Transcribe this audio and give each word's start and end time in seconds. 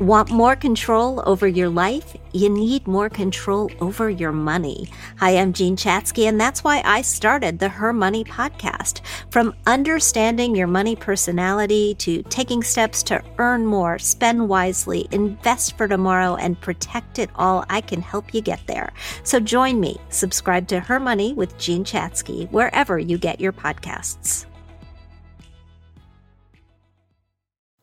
Want 0.00 0.30
more 0.30 0.56
control 0.56 1.22
over 1.26 1.46
your 1.46 1.68
life? 1.68 2.16
You 2.32 2.48
need 2.48 2.86
more 2.86 3.10
control 3.10 3.70
over 3.80 4.08
your 4.08 4.32
money. 4.32 4.88
Hi, 5.18 5.36
I'm 5.36 5.52
Jean 5.52 5.76
Chatzky, 5.76 6.26
and 6.26 6.40
that's 6.40 6.64
why 6.64 6.80
I 6.86 7.02
started 7.02 7.58
the 7.58 7.68
Her 7.68 7.92
Money 7.92 8.24
podcast. 8.24 9.02
From 9.30 9.54
understanding 9.66 10.56
your 10.56 10.68
money 10.68 10.96
personality 10.96 11.96
to 11.96 12.22
taking 12.22 12.62
steps 12.62 13.02
to 13.04 13.22
earn 13.36 13.66
more, 13.66 13.98
spend 13.98 14.48
wisely, 14.48 15.06
invest 15.10 15.76
for 15.76 15.86
tomorrow, 15.86 16.34
and 16.36 16.58
protect 16.62 17.18
it 17.18 17.28
all, 17.34 17.66
I 17.68 17.82
can 17.82 18.00
help 18.00 18.32
you 18.32 18.40
get 18.40 18.66
there. 18.66 18.94
So 19.22 19.38
join 19.38 19.80
me. 19.80 19.98
Subscribe 20.08 20.66
to 20.68 20.80
Her 20.80 20.98
Money 20.98 21.34
with 21.34 21.58
Jean 21.58 21.84
Chatzky, 21.84 22.50
wherever 22.50 22.98
you 22.98 23.18
get 23.18 23.38
your 23.38 23.52
podcasts. 23.52 24.46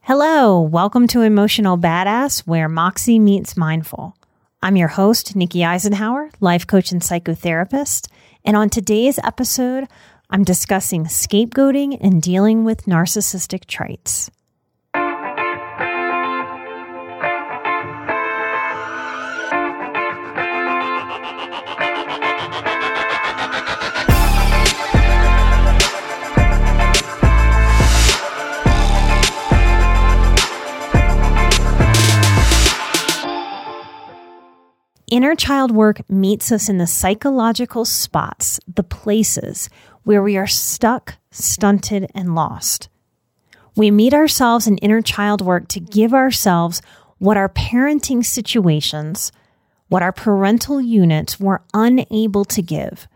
Hello, 0.08 0.62
welcome 0.62 1.06
to 1.08 1.20
Emotional 1.20 1.78
Badass, 1.78 2.48
where 2.48 2.70
Moxie 2.70 3.20
meets 3.20 3.58
Mindful. 3.58 4.16
I'm 4.62 4.78
your 4.78 4.88
host, 4.88 5.36
Nikki 5.36 5.66
Eisenhower, 5.66 6.30
life 6.40 6.66
coach 6.66 6.94
and 6.94 7.02
psychotherapist. 7.02 8.08
And 8.46 8.56
on 8.56 8.70
today's 8.70 9.20
episode, 9.22 9.86
I'm 10.30 10.46
discussing 10.46 11.08
scapegoating 11.08 11.98
and 12.00 12.22
dealing 12.22 12.64
with 12.64 12.86
narcissistic 12.86 13.66
traits. 13.66 14.32
Inner 35.10 35.36
child 35.36 35.72
work 35.72 36.02
meets 36.10 36.52
us 36.52 36.68
in 36.68 36.80
the 36.80 36.88
psychological 36.88 37.86
spots, 37.86 38.60
the 38.68 38.84
places 38.84 39.70
where 40.04 40.22
we 40.22 40.36
are 40.36 40.48
stuck, 40.48 41.16
stunted, 41.32 42.12
and 42.14 42.36
lost. 42.36 42.90
We 43.74 43.90
meet 43.90 44.14
ourselves 44.14 44.68
in 44.68 44.78
inner 44.80 45.02
child 45.02 45.40
work 45.40 45.70
to 45.70 45.80
give 45.80 46.14
ourselves 46.14 46.82
what 47.20 47.38
our 47.38 47.48
parenting 47.48 48.26
situations, 48.26 49.32
what 49.88 50.04
our 50.04 50.12
parental 50.12 50.82
units 50.82 51.40
were 51.40 51.64
unable 51.74 52.44
to 52.44 52.62
give. 52.62 53.08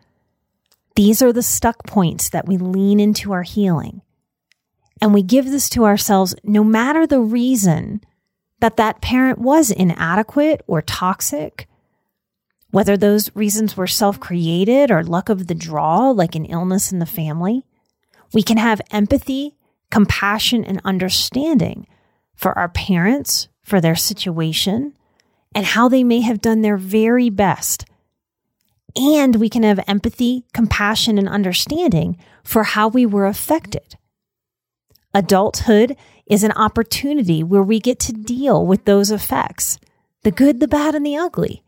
These 0.95 1.22
are 1.22 1.34
the 1.34 1.44
stuck 1.44 1.86
points 1.86 2.30
that 2.30 2.47
we 2.47 2.56
lean 2.56 3.02
into 3.02 3.34
our 3.34 3.44
healing. 3.44 4.02
And 5.02 5.14
we 5.14 5.23
give 5.23 5.52
this 5.52 5.67
to 5.72 5.84
ourselves 5.84 6.36
no 6.45 6.64
matter 6.64 7.06
the 7.06 7.19
reason 7.19 8.00
that 8.62 8.78
that 8.78 9.02
parent 9.02 9.39
was 9.39 9.72
inadequate 9.72 10.62
or 10.67 10.81
toxic 10.81 11.67
whether 12.72 12.97
those 12.97 13.34
reasons 13.35 13.78
were 13.78 13.88
self 13.88 14.19
created 14.19 14.91
or 14.91 15.03
luck 15.03 15.29
of 15.29 15.47
the 15.47 15.56
draw, 15.56 16.09
like 16.09 16.35
an 16.35 16.46
illness 16.46 16.91
in 16.91 17.00
the 17.00 17.06
family. 17.06 17.63
We 18.34 18.44
can 18.44 18.57
have 18.57 18.81
empathy, 18.91 19.57
compassion, 19.90 20.63
and 20.63 20.81
understanding 20.84 21.85
for 22.34 22.57
our 22.57 22.69
parents, 22.69 23.50
for 23.62 23.81
their 23.81 23.96
situation, 23.96 24.94
and 25.53 25.66
how 25.66 25.90
they 25.90 26.03
may 26.03 26.22
have 26.22 26.41
done 26.41 26.62
their 26.62 26.78
very 26.78 27.29
best. 27.29 27.85
And 28.96 29.35
we 29.35 29.50
can 29.50 29.63
have 29.63 29.84
empathy, 29.88 30.46
compassion, 30.53 31.17
and 31.17 31.29
understanding 31.29 32.17
for 32.44 32.63
how 32.63 32.88
we 32.88 33.06
were 33.06 33.25
affected. 33.25 33.96
Adulthood 35.13 35.97
is 36.25 36.44
an 36.44 36.51
opportunity 36.53 37.44
where 37.44 37.63
we 37.63 37.79
get 37.79 38.00
to 38.00 38.13
deal 38.13 38.66
with 38.66 38.85
those 38.85 39.12
effects 39.12 39.78
the 40.23 40.31
good, 40.31 40.59
the 40.59 40.67
bad, 40.67 40.94
and 40.94 41.06
the 41.06 41.17
ugly 41.17 41.63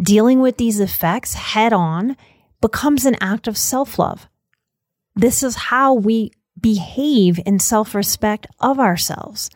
Dealing 0.00 0.40
with 0.40 0.58
these 0.58 0.78
effects 0.78 1.34
head 1.34 1.72
on 1.72 2.16
becomes 2.60 3.04
an 3.04 3.16
act 3.20 3.48
of 3.48 3.58
self 3.58 3.98
love. 3.98 4.28
This 5.16 5.42
is 5.42 5.56
how 5.56 5.94
we 5.94 6.30
behave 6.60 7.40
in 7.44 7.58
self 7.58 7.96
respect 7.96 8.46
of 8.60 8.78
ourselves. 8.78 9.50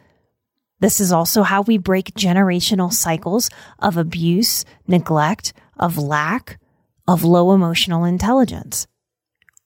This 0.80 1.00
is 1.00 1.12
also 1.12 1.44
how 1.44 1.62
we 1.62 1.78
break 1.78 2.14
generational 2.14 2.92
cycles 2.92 3.50
of 3.78 3.96
abuse, 3.96 4.64
neglect, 4.88 5.52
of 5.78 5.96
lack, 5.96 6.58
of 7.06 7.22
low 7.22 7.54
emotional 7.54 8.04
intelligence. 8.04 8.88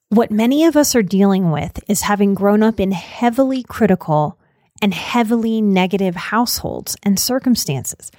What 0.09 0.29
many 0.29 0.63
of 0.63 0.77
us 0.77 0.95
are 0.95 1.01
dealing 1.01 1.49
with 1.49 1.79
is 1.89 2.01
having 2.01 2.35
grown 2.35 2.61
up 2.61 2.79
in 2.79 2.91
heavily 2.91 3.63
critical 3.63 4.37
and 4.79 4.93
heavily 4.93 5.59
negative 5.59 6.15
households 6.15 6.95
and 7.01 7.19
circumstances 7.19 8.11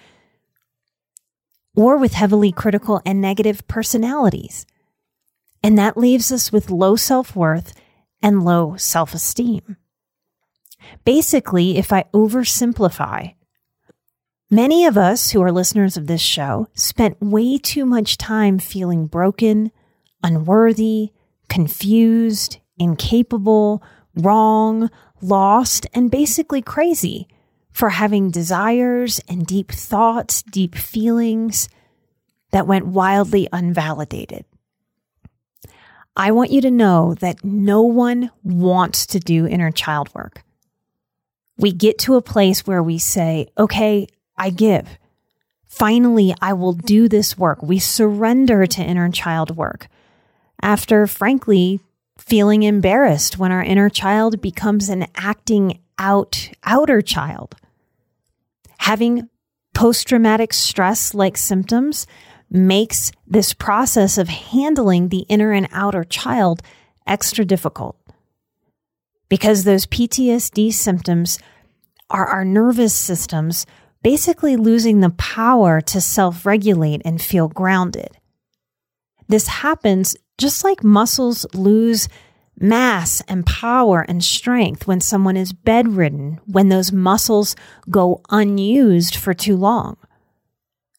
or 1.79 1.97
with 1.97 2.15
heavily 2.15 2.51
critical 2.51 3.01
and 3.07 3.21
negative 3.21 3.65
personalities. 3.69 4.67
And 5.63 5.79
that 5.79 5.97
leaves 5.97 6.33
us 6.33 6.51
with 6.51 6.73
low 6.73 6.97
self 6.97 7.37
worth 7.37 7.73
and 8.21 8.45
low 8.45 8.75
self 8.77 9.15
esteem. 9.15 9.77
Basically, 11.05 11.79
if 11.79 11.93
I 11.93 12.07
oversimplify, 12.13 13.35
many 14.51 14.87
of 14.87 14.99
us 14.99 15.31
who 15.31 15.41
are 15.41 15.53
listeners 15.53 15.97
of 15.97 16.09
this 16.09 16.21
show 16.21 16.67
spent 16.75 17.23
way 17.23 17.59
too 17.59 17.87
much 17.87 18.19
time 18.19 18.59
feeling 18.59 19.07
broken, 19.07 19.71
unworthy, 20.21 21.13
confused, 21.49 22.59
incapable, 22.77 23.85
wrong, 24.17 24.91
lost, 25.23 25.87
and 25.95 26.11
basically 26.11 26.61
crazy 26.61 27.29
for 27.79 27.91
having 27.91 28.33
desires 28.33 29.21
and 29.29 29.47
deep 29.47 29.71
thoughts, 29.71 30.43
deep 30.43 30.75
feelings 30.75 31.69
that 32.51 32.67
went 32.67 32.85
wildly 32.85 33.49
unvalidated. 33.53 34.43
I 36.17 36.33
want 36.33 36.51
you 36.51 36.61
to 36.63 36.73
know 36.73 37.15
that 37.21 37.45
no 37.45 37.83
one 37.83 38.33
wants 38.43 39.07
to 39.07 39.21
do 39.21 39.47
inner 39.47 39.71
child 39.71 40.13
work. 40.13 40.43
We 41.57 41.71
get 41.71 42.01
to 42.01 42.17
a 42.17 42.21
place 42.21 42.67
where 42.67 42.83
we 42.83 42.99
say, 42.99 43.47
okay, 43.57 44.09
I 44.37 44.51
give. 44.51 44.99
Finally, 45.69 46.35
I 46.43 46.55
will 46.55 46.73
do 46.73 47.09
this 47.09 47.39
work. 47.39 47.63
We 47.63 47.79
surrender 47.79 48.67
to 48.67 48.83
inner 48.83 49.09
child 49.13 49.57
work 49.57 49.87
after, 50.61 51.07
frankly, 51.07 51.79
feeling 52.17 52.65
embarrassed 52.65 53.39
when 53.39 53.53
our 53.53 53.63
inner 53.63 53.89
child 53.89 54.41
becomes 54.41 54.89
an 54.89 55.07
acting 55.15 55.79
out 55.97 56.51
outer 56.65 57.01
child 57.01 57.55
having 58.79 59.29
post 59.75 60.09
traumatic 60.09 60.53
stress 60.53 61.15
like 61.15 61.37
symptoms 61.37 62.07
makes 62.51 63.13
this 63.27 63.53
process 63.53 64.19
of 64.19 64.29
handling 64.29 65.09
the 65.09 65.27
inner 65.29 65.53
and 65.53 65.69
outer 65.71 66.03
child 66.03 66.63
extra 67.07 67.45
difficult 67.45 67.97
because 69.29 69.65
those 69.65 69.87
PTSD 69.87 70.73
symptoms 70.73 71.39
are 72.11 72.27
our 72.27 72.45
nervous 72.45 72.95
systems 72.95 73.67
basically 74.03 74.57
losing 74.57 75.01
the 75.01 75.11
power 75.11 75.81
to 75.81 76.01
self 76.01 76.47
regulate 76.47 77.03
and 77.05 77.21
feel 77.21 77.49
grounded. 77.49 78.11
This 79.29 79.49
happens 79.49 80.17
just 80.39 80.65
like 80.65 80.83
muscles 80.83 81.45
lose 81.53 82.09
mass 82.61 83.23
and 83.29 83.47
power 83.47 84.05
and 84.09 84.23
strength 84.23 84.87
when 84.87 85.01
someone 85.01 85.37
is 85.37 85.53
bedridden, 85.53 86.41
when 86.47 86.69
those 86.69 86.93
muscles 86.93 87.57
go 87.91 88.21
unused 88.31 89.17
for 89.17 89.35
too 89.35 89.57
long. 89.57 89.97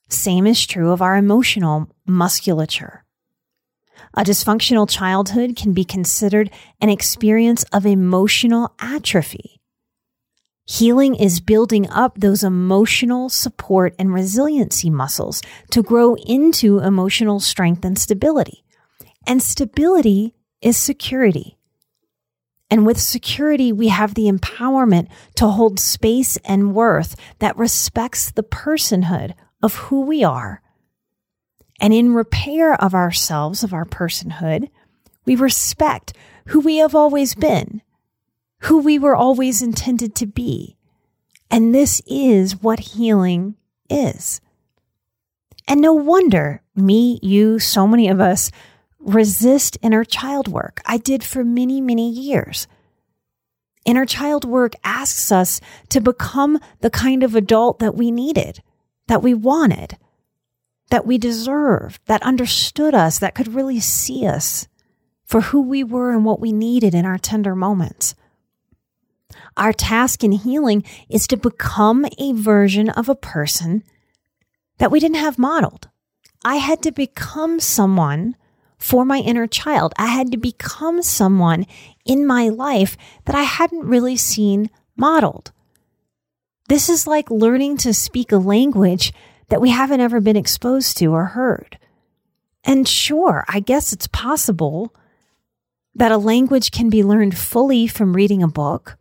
Same 0.10 0.48
is 0.48 0.66
true 0.66 0.92
of 0.92 1.02
our 1.02 1.16
emotional 1.16 1.90
musculature. 2.06 3.06
A 4.16 4.24
dysfunctional 4.24 4.90
childhood 4.90 5.56
can 5.56 5.74
be 5.74 5.84
considered 5.84 6.50
an 6.82 6.90
experience 6.90 7.64
of 7.72 7.86
emotional 7.86 8.74
atrophy. 8.80 9.62
Healing 10.66 11.16
is 11.16 11.42
building 11.42 11.90
up 11.90 12.18
those 12.18 12.44
emotional 12.44 13.30
support 13.30 13.96
and 13.98 14.14
resiliency 14.14 14.90
muscles 14.90 15.42
to 15.72 15.82
grow 15.82 16.16
into 16.16 16.80
emotional 16.80 17.40
strength 17.40 17.84
and 17.84 17.98
stability. 17.98 18.64
And 19.26 19.42
stability 19.42 20.36
is 20.62 20.78
security. 20.78 21.58
And 22.72 22.86
with 22.86 23.00
security, 23.00 23.72
we 23.72 23.88
have 23.88 24.14
the 24.14 24.30
empowerment 24.30 25.08
to 25.36 25.48
hold 25.48 25.80
space 25.80 26.38
and 26.46 26.76
worth 26.76 27.16
that 27.40 27.58
respects 27.58 28.32
the 28.32 28.44
personhood 28.44 29.34
of 29.64 29.76
who 29.76 30.02
we 30.02 30.24
are. 30.24 30.62
And 31.82 31.94
in 31.94 32.14
repair 32.14 32.76
of 32.82 32.94
ourselves, 32.94 33.64
of 33.64 33.74
our 33.74 33.86
personhood, 33.86 34.70
we 35.26 35.36
respect 35.36 36.14
who 36.48 36.60
we 36.60 36.78
have 36.78 36.94
always 36.94 37.36
been, 37.36 37.82
who 38.62 38.80
we 38.80 39.00
were 39.00 39.16
always 39.16 39.62
intended 39.62 40.16
to 40.16 40.26
be. 40.26 40.78
And 41.50 41.74
this 41.74 42.02
is 42.06 42.62
what 42.62 42.80
healing 42.80 43.56
is. 43.90 44.42
And 45.68 45.82
no 45.82 45.94
wonder 45.94 46.62
me, 46.76 47.20
you, 47.22 47.60
so 47.60 47.88
many 47.88 48.08
of 48.10 48.20
us 48.20 48.52
resist 49.10 49.78
inner 49.82 50.04
child 50.04 50.48
work. 50.48 50.82
I 50.86 50.98
did 50.98 51.24
for 51.24 51.44
many, 51.44 51.82
many 51.82 52.10
years. 52.10 52.68
Inner 53.86 54.06
child 54.06 54.46
work 54.46 54.74
asks 54.84 55.32
us 55.32 55.62
to 55.90 56.00
become 56.00 56.60
the 56.82 56.90
kind 56.90 57.24
of 57.24 57.36
adult 57.36 57.80
that 57.80 57.96
we 57.96 58.12
needed, 58.12 58.62
that 59.08 59.24
we 59.24 59.34
wanted, 59.34 59.98
that 60.90 61.06
we 61.06 61.18
deserved, 61.18 62.02
that 62.06 62.24
understood 62.24 62.94
us, 62.94 63.20
that 63.20 63.36
could 63.36 63.54
really 63.54 63.80
see 63.80 64.28
us 64.28 64.68
for 65.26 65.42
who 65.42 65.62
we 65.62 65.84
were 65.84 66.12
and 66.12 66.26
what 66.26 66.40
we 66.40 66.52
needed 66.52 66.94
in 66.94 67.06
our 67.06 67.18
tender 67.18 67.56
moments. 67.56 68.16
Our 69.56 69.74
task 69.74 70.24
in 70.24 70.32
healing 70.32 70.84
is 71.10 71.28
to 71.28 71.38
become 71.38 72.06
a 72.18 72.34
version 72.34 72.90
of 72.90 73.10
a 73.10 73.16
person 73.16 73.84
that 74.78 74.92
we 74.92 75.00
didn't 75.00 75.18
have 75.18 75.38
modeled. 75.38 75.90
I 76.44 76.56
had 76.56 76.82
to 76.84 76.92
become 76.92 77.60
someone 77.60 78.36
for 78.80 79.06
my 79.06 79.20
inner 79.20 79.46
child. 79.46 79.94
I 79.98 80.08
had 80.08 80.32
to 80.32 80.38
become 80.38 81.04
someone 81.04 81.68
in 82.06 82.26
my 82.26 82.50
life 82.50 82.98
that 83.26 83.36
I 83.36 83.44
hadn't 83.44 83.86
really 83.86 84.18
seen 84.18 84.70
modeled. 84.96 85.52
This 86.70 86.90
is 86.90 87.06
like 87.06 87.30
learning 87.30 87.78
to 87.78 87.94
speak 87.94 88.32
a 88.32 88.38
language 88.38 89.14
that 89.50 89.62
we 89.62 89.70
haven't 89.70 90.00
ever 90.02 90.22
been 90.22 90.38
exposed 90.38 90.98
to 90.98 91.08
or 91.08 91.26
heard. 91.26 91.78
And 92.64 92.88
sure, 92.88 93.46
I 93.48 93.60
guess 93.60 93.94
it's 93.94 94.08
possible 94.08 94.96
that 95.96 96.12
a 96.12 96.18
language 96.18 96.72
can 96.72 96.90
be 96.90 97.04
learned 97.04 97.38
fully 97.38 97.88
from 97.88 98.16
reading 98.16 98.44
a 98.44 98.48
book, 98.48 98.98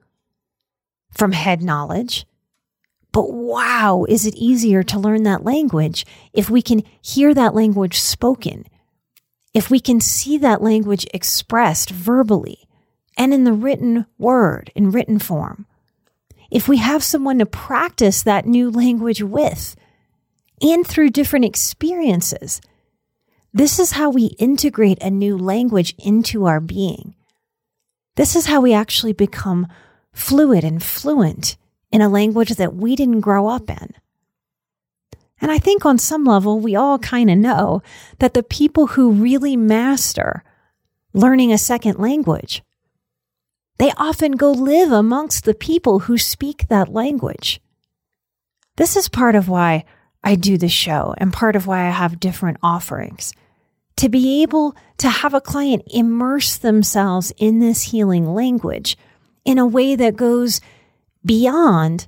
from 1.10 1.32
head 1.32 1.62
knowledge. 1.62 2.26
But 3.12 3.32
wow, 3.32 4.04
is 4.08 4.26
it 4.26 4.34
easier 4.34 4.82
to 4.84 4.98
learn 4.98 5.22
that 5.24 5.44
language 5.44 6.06
if 6.32 6.50
we 6.50 6.62
can 6.62 6.82
hear 7.02 7.34
that 7.34 7.54
language 7.54 7.98
spoken, 8.00 8.64
if 9.54 9.70
we 9.70 9.80
can 9.80 10.00
see 10.00 10.38
that 10.38 10.62
language 10.62 11.06
expressed 11.12 11.90
verbally 11.90 12.68
and 13.16 13.34
in 13.34 13.44
the 13.44 13.52
written 13.52 14.06
word, 14.18 14.70
in 14.74 14.90
written 14.90 15.18
form, 15.18 15.66
if 16.50 16.68
we 16.68 16.78
have 16.78 17.02
someone 17.02 17.38
to 17.38 17.46
practice 17.46 18.22
that 18.22 18.46
new 18.46 18.70
language 18.70 19.22
with 19.22 19.76
and 20.60 20.86
through 20.86 21.10
different 21.10 21.44
experiences. 21.44 22.60
This 23.52 23.78
is 23.78 23.92
how 23.92 24.10
we 24.10 24.26
integrate 24.38 25.02
a 25.02 25.10
new 25.10 25.36
language 25.36 25.94
into 25.98 26.46
our 26.46 26.60
being. 26.60 27.14
This 28.16 28.36
is 28.36 28.46
how 28.46 28.60
we 28.60 28.72
actually 28.72 29.12
become 29.12 29.68
fluid 30.12 30.64
and 30.64 30.82
fluent 30.82 31.56
in 31.90 32.00
a 32.00 32.08
language 32.08 32.50
that 32.50 32.74
we 32.74 32.96
didn't 32.96 33.20
grow 33.20 33.48
up 33.48 33.70
in. 33.70 33.94
And 35.40 35.50
I 35.50 35.58
think 35.58 35.86
on 35.86 35.98
some 35.98 36.24
level, 36.24 36.58
we 36.58 36.74
all 36.74 36.98
kind 36.98 37.30
of 37.30 37.38
know 37.38 37.82
that 38.18 38.34
the 38.34 38.42
people 38.42 38.88
who 38.88 39.12
really 39.12 39.56
master 39.56 40.42
learning 41.12 41.52
a 41.52 41.58
second 41.58 41.98
language, 41.98 42.62
they 43.78 43.92
often 43.96 44.32
go 44.32 44.50
live 44.50 44.90
amongst 44.90 45.44
the 45.44 45.54
people 45.54 46.00
who 46.00 46.18
speak 46.18 46.66
that 46.68 46.92
language. 46.92 47.60
This 48.76 48.96
is 48.96 49.08
part 49.08 49.34
of 49.34 49.48
why 49.48 49.84
I 50.22 50.34
do 50.34 50.58
the 50.58 50.68
show 50.68 51.14
and 51.18 51.32
part 51.32 51.56
of 51.56 51.66
why 51.66 51.86
I 51.86 51.90
have 51.90 52.20
different 52.20 52.58
offerings. 52.62 53.32
To 53.96 54.08
be 54.08 54.42
able 54.42 54.76
to 54.98 55.08
have 55.08 55.34
a 55.34 55.40
client 55.40 55.82
immerse 55.86 56.56
themselves 56.56 57.32
in 57.36 57.58
this 57.58 57.82
healing 57.82 58.26
language 58.32 58.96
in 59.44 59.58
a 59.58 59.66
way 59.66 59.96
that 59.96 60.16
goes 60.16 60.60
beyond 61.24 62.06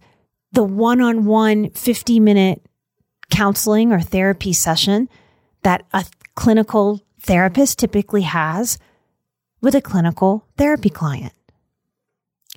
the 0.52 0.62
one 0.62 1.00
on 1.00 1.24
one 1.24 1.70
50 1.70 2.20
minute 2.20 2.62
counseling 3.30 3.92
or 3.92 4.00
therapy 4.00 4.52
session 4.52 5.08
that 5.62 5.84
a 5.92 6.04
clinical 6.34 7.00
therapist 7.20 7.78
typically 7.78 8.22
has 8.22 8.78
with 9.60 9.74
a 9.74 9.80
clinical 9.80 10.46
therapy 10.56 10.90
client. 10.90 11.32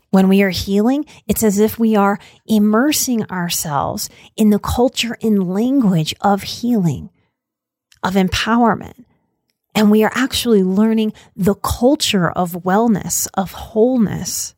When 0.10 0.28
we 0.28 0.44
are 0.44 0.52
healing, 0.52 1.06
it's 1.28 1.44
as 1.44 1.60
if 1.60 1.80
we 1.80 1.96
are 1.96 2.20
immersing 2.46 3.24
ourselves 3.32 4.10
in 4.36 4.52
the 4.52 4.60
culture 4.60 5.18
and 5.22 5.52
language 5.52 6.14
of 6.22 6.44
healing, 6.44 7.10
of 8.04 8.14
empowerment. 8.14 9.06
And 9.74 9.90
we 9.90 10.04
are 10.04 10.12
actually 10.14 10.62
learning 10.62 11.14
the 11.36 11.56
culture 11.56 12.30
of 12.30 12.52
wellness, 12.52 13.28
of 13.34 13.54
wholeness. 13.54 14.54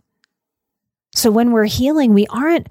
So 1.15 1.31
when 1.31 1.51
we're 1.51 1.65
healing, 1.65 2.13
we 2.13 2.27
aren't 2.27 2.67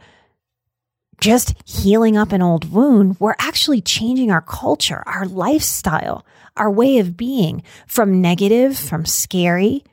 just 1.25 1.55
healing 1.65 2.19
up 2.19 2.33
an 2.33 2.43
old 2.43 2.71
wound. 2.71 3.17
We're 3.19 3.35
actually 3.39 3.81
changing 3.81 4.31
our 4.31 4.43
culture, 4.43 5.03
our 5.07 5.25
lifestyle, 5.25 6.27
our 6.55 6.71
way 6.71 6.99
of 6.99 7.17
being 7.17 7.63
from 7.87 8.21
negative, 8.21 8.79
from 8.79 9.07
scary, 9.07 9.85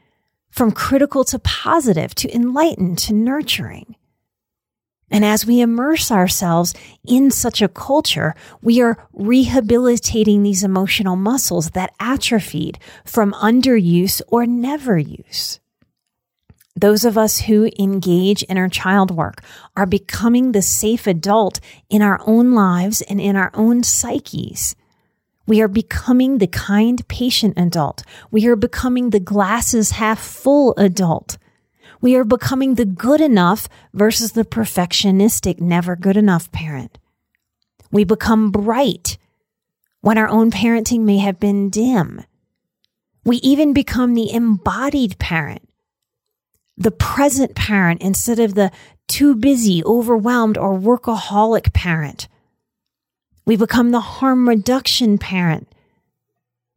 from 0.49 0.73
critical 0.73 1.23
to 1.23 1.39
positive, 1.39 2.13
to 2.15 2.35
enlightened, 2.35 2.97
to 2.97 3.13
nurturing. 3.13 3.95
And 5.09 5.23
as 5.23 5.45
we 5.45 5.61
immerse 5.61 6.11
ourselves 6.11 6.73
in 7.07 7.31
such 7.31 7.61
a 7.61 7.69
culture, 7.69 8.35
we 8.61 8.81
are 8.81 9.07
rehabilitating 9.13 10.43
these 10.43 10.65
emotional 10.65 11.15
muscles 11.15 11.69
that 11.69 11.93
atrophied 11.97 12.77
from 13.05 13.31
underuse 13.31 14.21
or 14.27 14.45
never 14.45 14.97
use. 14.97 15.60
Those 16.75 17.03
of 17.03 17.17
us 17.17 17.41
who 17.41 17.69
engage 17.77 18.43
in 18.43 18.57
our 18.57 18.69
child 18.69 19.11
work 19.11 19.43
are 19.75 19.85
becoming 19.85 20.51
the 20.51 20.61
safe 20.61 21.05
adult 21.05 21.59
in 21.89 22.01
our 22.01 22.19
own 22.25 22.53
lives 22.53 23.01
and 23.01 23.19
in 23.19 23.35
our 23.35 23.51
own 23.53 23.83
psyches. 23.83 24.75
We 25.45 25.61
are 25.61 25.67
becoming 25.67 26.37
the 26.37 26.47
kind, 26.47 27.05
patient 27.07 27.55
adult. 27.57 28.03
We 28.31 28.47
are 28.47 28.55
becoming 28.55 29.09
the 29.09 29.19
glasses 29.19 29.91
half 29.91 30.19
full 30.19 30.73
adult. 30.77 31.37
We 31.99 32.15
are 32.15 32.23
becoming 32.23 32.75
the 32.75 32.85
good 32.85 33.21
enough 33.21 33.67
versus 33.93 34.31
the 34.31 34.45
perfectionistic, 34.45 35.59
never 35.59 35.95
good 35.95 36.15
enough 36.15 36.51
parent. 36.51 36.97
We 37.91 38.05
become 38.05 38.49
bright 38.49 39.17
when 39.99 40.17
our 40.17 40.29
own 40.29 40.51
parenting 40.51 41.01
may 41.01 41.17
have 41.17 41.39
been 41.39 41.69
dim. 41.69 42.23
We 43.25 43.37
even 43.37 43.73
become 43.73 44.13
the 44.13 44.31
embodied 44.31 45.19
parent, 45.19 45.67
the 46.77 46.91
present 46.91 47.55
parent 47.55 48.01
instead 48.01 48.39
of 48.39 48.55
the 48.55 48.71
too 49.07 49.35
busy, 49.35 49.83
overwhelmed, 49.83 50.57
or 50.57 50.77
workaholic 50.77 51.73
parent. 51.73 52.27
We 53.45 53.57
become 53.57 53.91
the 53.91 53.99
harm 53.99 54.47
reduction 54.47 55.17
parent 55.17 55.67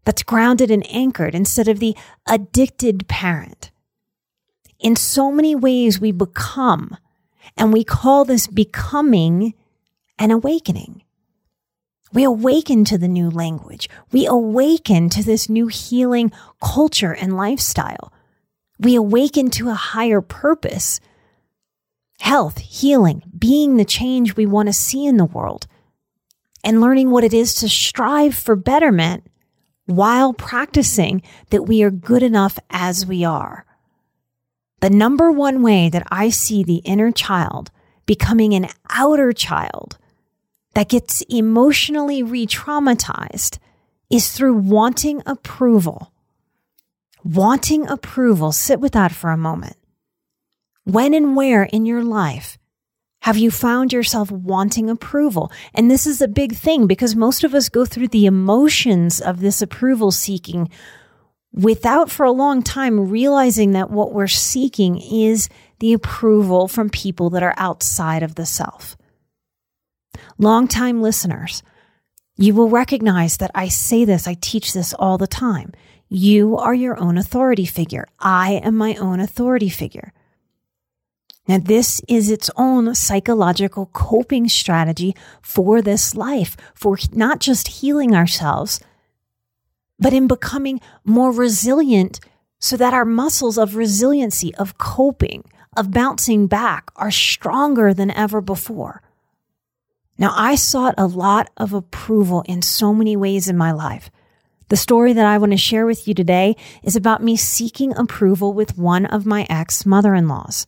that's 0.04 0.22
grounded 0.22 0.70
and 0.70 0.84
anchored 0.90 1.34
instead 1.34 1.68
of 1.68 1.78
the 1.78 1.96
addicted 2.26 3.08
parent. 3.08 3.70
In 4.80 4.96
so 4.96 5.30
many 5.30 5.54
ways, 5.54 6.00
we 6.00 6.12
become, 6.12 6.96
and 7.56 7.72
we 7.72 7.84
call 7.84 8.24
this 8.24 8.46
becoming 8.46 9.54
an 10.18 10.30
awakening. 10.30 11.02
We 12.12 12.24
awaken 12.24 12.84
to 12.86 12.98
the 12.98 13.08
new 13.08 13.28
language. 13.28 13.88
We 14.12 14.26
awaken 14.26 15.08
to 15.10 15.22
this 15.24 15.48
new 15.48 15.66
healing 15.66 16.32
culture 16.62 17.12
and 17.12 17.36
lifestyle. 17.36 18.12
We 18.84 18.94
awaken 18.96 19.48
to 19.52 19.70
a 19.70 19.74
higher 19.74 20.20
purpose 20.20 21.00
health, 22.20 22.58
healing, 22.58 23.22
being 23.36 23.76
the 23.76 23.84
change 23.84 24.36
we 24.36 24.46
want 24.46 24.68
to 24.68 24.72
see 24.72 25.06
in 25.06 25.16
the 25.16 25.24
world 25.24 25.66
and 26.62 26.80
learning 26.80 27.10
what 27.10 27.24
it 27.24 27.34
is 27.34 27.54
to 27.56 27.68
strive 27.68 28.34
for 28.34 28.56
betterment 28.56 29.26
while 29.86 30.32
practicing 30.32 31.22
that 31.50 31.64
we 31.64 31.82
are 31.82 31.90
good 31.90 32.22
enough 32.22 32.58
as 32.70 33.04
we 33.04 33.24
are. 33.24 33.66
The 34.80 34.90
number 34.90 35.30
one 35.30 35.62
way 35.62 35.88
that 35.88 36.06
I 36.10 36.30
see 36.30 36.62
the 36.62 36.82
inner 36.84 37.10
child 37.10 37.70
becoming 38.06 38.54
an 38.54 38.68
outer 38.90 39.32
child 39.32 39.98
that 40.74 40.88
gets 40.88 41.22
emotionally 41.22 42.22
re 42.22 42.46
traumatized 42.46 43.58
is 44.10 44.32
through 44.32 44.54
wanting 44.54 45.22
approval. 45.26 46.13
Wanting 47.24 47.88
approval, 47.88 48.52
sit 48.52 48.80
with 48.80 48.92
that 48.92 49.10
for 49.10 49.30
a 49.30 49.36
moment. 49.36 49.76
When 50.84 51.14
and 51.14 51.34
where 51.34 51.62
in 51.62 51.86
your 51.86 52.04
life 52.04 52.58
have 53.22 53.38
you 53.38 53.50
found 53.50 53.94
yourself 53.94 54.30
wanting 54.30 54.90
approval? 54.90 55.50
And 55.74 55.90
this 55.90 56.06
is 56.06 56.20
a 56.20 56.28
big 56.28 56.54
thing 56.54 56.86
because 56.86 57.16
most 57.16 57.42
of 57.42 57.54
us 57.54 57.70
go 57.70 57.86
through 57.86 58.08
the 58.08 58.26
emotions 58.26 59.22
of 59.22 59.40
this 59.40 59.62
approval 59.62 60.10
seeking 60.10 60.68
without 61.50 62.10
for 62.10 62.26
a 62.26 62.30
long 62.30 62.62
time 62.62 63.08
realizing 63.08 63.72
that 63.72 63.90
what 63.90 64.12
we're 64.12 64.26
seeking 64.26 65.00
is 65.00 65.48
the 65.78 65.94
approval 65.94 66.68
from 66.68 66.90
people 66.90 67.30
that 67.30 67.42
are 67.42 67.54
outside 67.56 68.22
of 68.22 68.34
the 68.34 68.44
self. 68.44 68.98
Longtime 70.36 71.00
listeners, 71.00 71.62
you 72.36 72.54
will 72.54 72.68
recognize 72.68 73.38
that 73.38 73.52
I 73.54 73.68
say 73.68 74.04
this, 74.04 74.28
I 74.28 74.34
teach 74.34 74.74
this 74.74 74.92
all 74.92 75.16
the 75.16 75.26
time. 75.26 75.72
You 76.16 76.56
are 76.56 76.74
your 76.74 76.96
own 77.00 77.18
authority 77.18 77.64
figure. 77.64 78.06
I 78.20 78.60
am 78.62 78.76
my 78.76 78.94
own 78.94 79.18
authority 79.18 79.68
figure. 79.68 80.12
Now, 81.48 81.58
this 81.58 82.00
is 82.06 82.30
its 82.30 82.48
own 82.56 82.94
psychological 82.94 83.86
coping 83.86 84.48
strategy 84.48 85.16
for 85.42 85.82
this 85.82 86.14
life, 86.14 86.56
for 86.72 86.96
not 87.10 87.40
just 87.40 87.66
healing 87.66 88.14
ourselves, 88.14 88.78
but 89.98 90.12
in 90.12 90.28
becoming 90.28 90.80
more 91.04 91.32
resilient 91.32 92.20
so 92.60 92.76
that 92.76 92.94
our 92.94 93.04
muscles 93.04 93.58
of 93.58 93.74
resiliency, 93.74 94.54
of 94.54 94.78
coping, 94.78 95.42
of 95.76 95.90
bouncing 95.90 96.46
back 96.46 96.92
are 96.94 97.10
stronger 97.10 97.92
than 97.92 98.12
ever 98.12 98.40
before. 98.40 99.02
Now, 100.16 100.32
I 100.36 100.54
sought 100.54 100.94
a 100.96 101.08
lot 101.08 101.50
of 101.56 101.72
approval 101.72 102.44
in 102.46 102.62
so 102.62 102.94
many 102.94 103.16
ways 103.16 103.48
in 103.48 103.56
my 103.56 103.72
life. 103.72 104.12
The 104.68 104.76
story 104.76 105.12
that 105.12 105.26
I 105.26 105.38
want 105.38 105.52
to 105.52 105.58
share 105.58 105.86
with 105.86 106.08
you 106.08 106.14
today 106.14 106.56
is 106.82 106.96
about 106.96 107.22
me 107.22 107.36
seeking 107.36 107.96
approval 107.96 108.52
with 108.52 108.78
one 108.78 109.06
of 109.06 109.26
my 109.26 109.46
ex 109.50 109.84
mother 109.84 110.14
in 110.14 110.28
laws. 110.28 110.66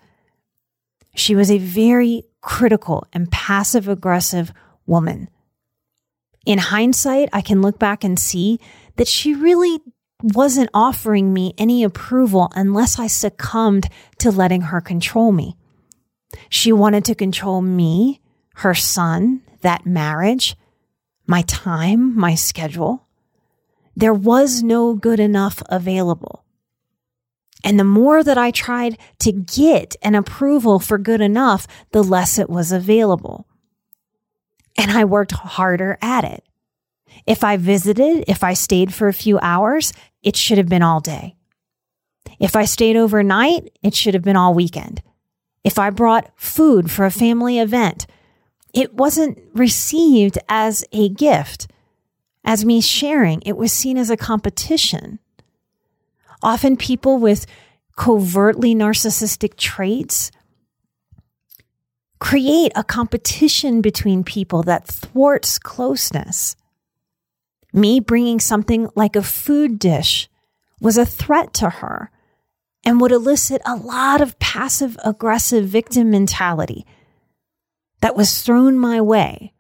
She 1.15 1.35
was 1.35 1.51
a 1.51 1.59
very 1.59 2.25
critical 2.43 3.07
and 3.13 3.31
passive 3.31 3.89
aggressive 3.89 4.53
woman. 4.87 5.31
In 6.45 6.59
hindsight, 6.59 7.31
I 7.33 7.41
can 7.41 7.63
look 7.63 7.79
back 7.79 8.05
and 8.05 8.19
see 8.19 8.61
that 8.97 9.09
she 9.09 9.35
really 9.35 9.81
wasn't 10.23 10.71
offering 10.73 11.33
me 11.33 11.55
any 11.59 11.83
approval 11.83 12.53
unless 12.55 12.99
I 12.99 13.07
succumbed 13.07 13.89
to 14.19 14.31
letting 14.31 14.63
her 14.63 14.81
control 14.81 15.33
me. 15.33 15.57
She 16.49 16.73
wanted 16.73 17.05
to 17.07 17.15
control 17.15 17.63
me, 17.63 18.21
her 18.57 18.75
son, 18.75 19.43
that 19.63 19.87
marriage, 19.87 20.57
my 21.27 21.43
time, 21.43 22.17
my 22.17 22.35
schedule. 22.35 23.06
There 23.97 24.15
was 24.15 24.63
no 24.63 24.95
good 24.95 25.19
enough 25.19 25.63
available. 25.71 26.45
And 27.65 27.81
the 27.81 27.85
more 27.85 28.23
that 28.23 28.39
I 28.39 28.51
tried 28.51 28.99
to 29.21 29.33
get 29.33 29.97
an 30.03 30.15
approval 30.15 30.79
for 30.79 30.99
good 30.99 31.21
enough, 31.21 31.67
the 31.91 32.05
less 32.05 32.39
it 32.39 32.51
was 32.51 32.71
available. 32.71 33.49
And 34.77 34.91
I 34.91 35.05
worked 35.05 35.33
harder 35.33 35.99
at 36.03 36.25
it. 36.25 36.45
If 37.27 37.43
I 37.43 37.57
visited, 37.57 38.25
if 38.29 38.45
I 38.45 38.53
stayed 38.53 38.93
for 38.93 39.09
a 39.09 39.15
few 39.15 39.39
hours, 39.41 39.93
it 40.23 40.37
should 40.37 40.59
have 40.59 40.69
been 40.69 40.83
all 40.83 41.01
day. 41.01 41.35
If 42.39 42.55
I 42.55 42.67
stayed 42.67 42.97
overnight, 42.97 43.71
it 43.83 43.95
should 43.95 44.15
have 44.15 44.23
been 44.23 44.37
all 44.37 44.53
weekend. 44.53 45.03
If 45.65 45.79
I 45.79 45.91
brought 45.91 46.31
food 46.37 46.91
for 46.91 47.05
a 47.05 47.11
family 47.11 47.59
event, 47.59 48.07
it 48.75 48.95
wasn't 48.95 49.39
received 49.55 50.39
as 50.49 50.85
a 50.93 51.09
gift, 51.09 51.67
as 52.47 52.65
me 52.65 52.81
sharing. 52.81 53.43
It 53.43 53.57
was 53.57 53.73
seen 53.73 53.99
as 53.99 54.09
a 54.09 54.17
competition. 54.17 55.19
Often 56.43 56.77
people 56.77 57.19
with 57.19 57.45
covertly 57.97 58.75
narcissistic 58.75 59.57
traits 59.57 60.31
create 62.19 62.73
a 62.75 62.85
competition 62.85 63.83
between 63.83 64.25
people 64.25 64.63
that 64.63 64.87
thwarts 64.87 65.59
closeness. 65.59 66.57
Me 67.73 68.01
bringing 68.01 68.41
something 68.41 68.89
like 68.95 69.17
a 69.17 69.23
food 69.23 69.79
dish 69.79 70.29
was 70.81 70.97
a 70.97 71.05
threat 71.05 71.53
to 71.53 71.69
her 71.69 72.11
and 72.85 73.01
would 73.01 73.13
elicit 73.13 73.61
a 73.67 73.75
lot 73.75 74.21
of 74.21 74.39
passive 74.39 74.97
aggressive 75.05 75.67
victim 75.67 76.11
mentality 76.11 76.87
that 78.01 78.17
was 78.17 78.43
thrown 78.43 78.79
my 78.79 79.01
way. 79.01 79.53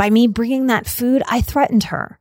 By 0.00 0.08
me 0.08 0.28
bringing 0.28 0.68
that 0.68 0.86
food, 0.86 1.22
I 1.28 1.42
threatened 1.42 1.84
her. 1.92 2.18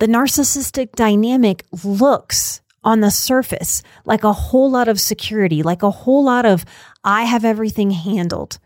The 0.00 0.08
narcissistic 0.08 0.96
dynamic 0.96 1.64
looks 1.84 2.60
on 2.82 2.98
the 2.98 3.12
surface 3.12 3.84
like 4.04 4.24
a 4.24 4.32
whole 4.32 4.68
lot 4.68 4.88
of 4.88 5.00
security, 5.00 5.62
like 5.62 5.84
a 5.84 5.92
whole 5.92 6.24
lot 6.24 6.44
of, 6.44 6.64
I 7.04 7.22
have 7.22 7.44
everything 7.44 7.92
handled. 7.92 8.58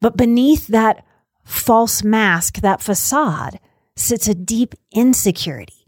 But 0.00 0.16
beneath 0.16 0.68
that 0.68 1.04
false 1.44 2.02
mask, 2.02 2.62
that 2.62 2.80
facade, 2.80 3.60
sits 3.94 4.26
a 4.26 4.34
deep 4.34 4.74
insecurity. 4.90 5.86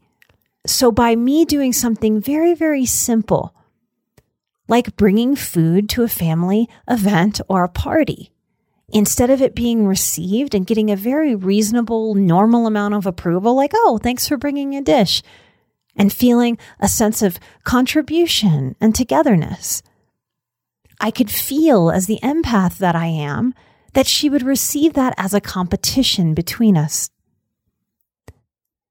So, 0.67 0.93
by 0.93 1.17
me 1.17 1.47
doing 1.47 1.73
something 1.73 2.21
very, 2.21 2.53
very 2.53 2.85
simple, 2.85 3.55
like 4.69 4.95
bringing 4.95 5.37
food 5.37 5.89
to 5.89 6.03
a 6.03 6.09
family 6.09 6.69
event 6.87 7.41
or 7.49 7.65
a 7.65 7.71
party, 7.71 8.31
instead 8.93 9.31
of 9.31 9.43
it 9.43 9.55
being 9.55 9.87
received 9.87 10.55
and 10.55 10.67
getting 10.67 10.91
a 10.91 10.97
very 10.97 11.35
reasonable, 11.35 12.15
normal 12.15 12.67
amount 12.67 12.95
of 12.95 13.07
approval, 13.07 13.55
like, 13.55 13.73
oh, 13.75 13.99
thanks 14.03 14.27
for 14.27 14.37
bringing 14.37 14.75
a 14.75 14.83
dish, 14.83 15.23
and 15.97 16.13
feeling 16.13 16.57
a 16.81 16.89
sense 16.89 17.23
of 17.23 17.39
contribution 17.65 18.77
and 18.81 18.95
togetherness, 18.95 19.83
I 21.01 21.11
could 21.11 21.31
feel 21.31 21.91
as 21.91 22.07
the 22.07 22.19
empath 22.23 22.79
that 22.79 22.97
I 22.97 23.07
am 23.07 23.55
that 23.93 24.07
she 24.07 24.29
would 24.29 24.43
receive 24.43 24.95
that 24.95 25.15
as 25.17 25.35
a 25.35 25.41
competition 25.41 26.35
between 26.35 26.77
us. 26.77 27.11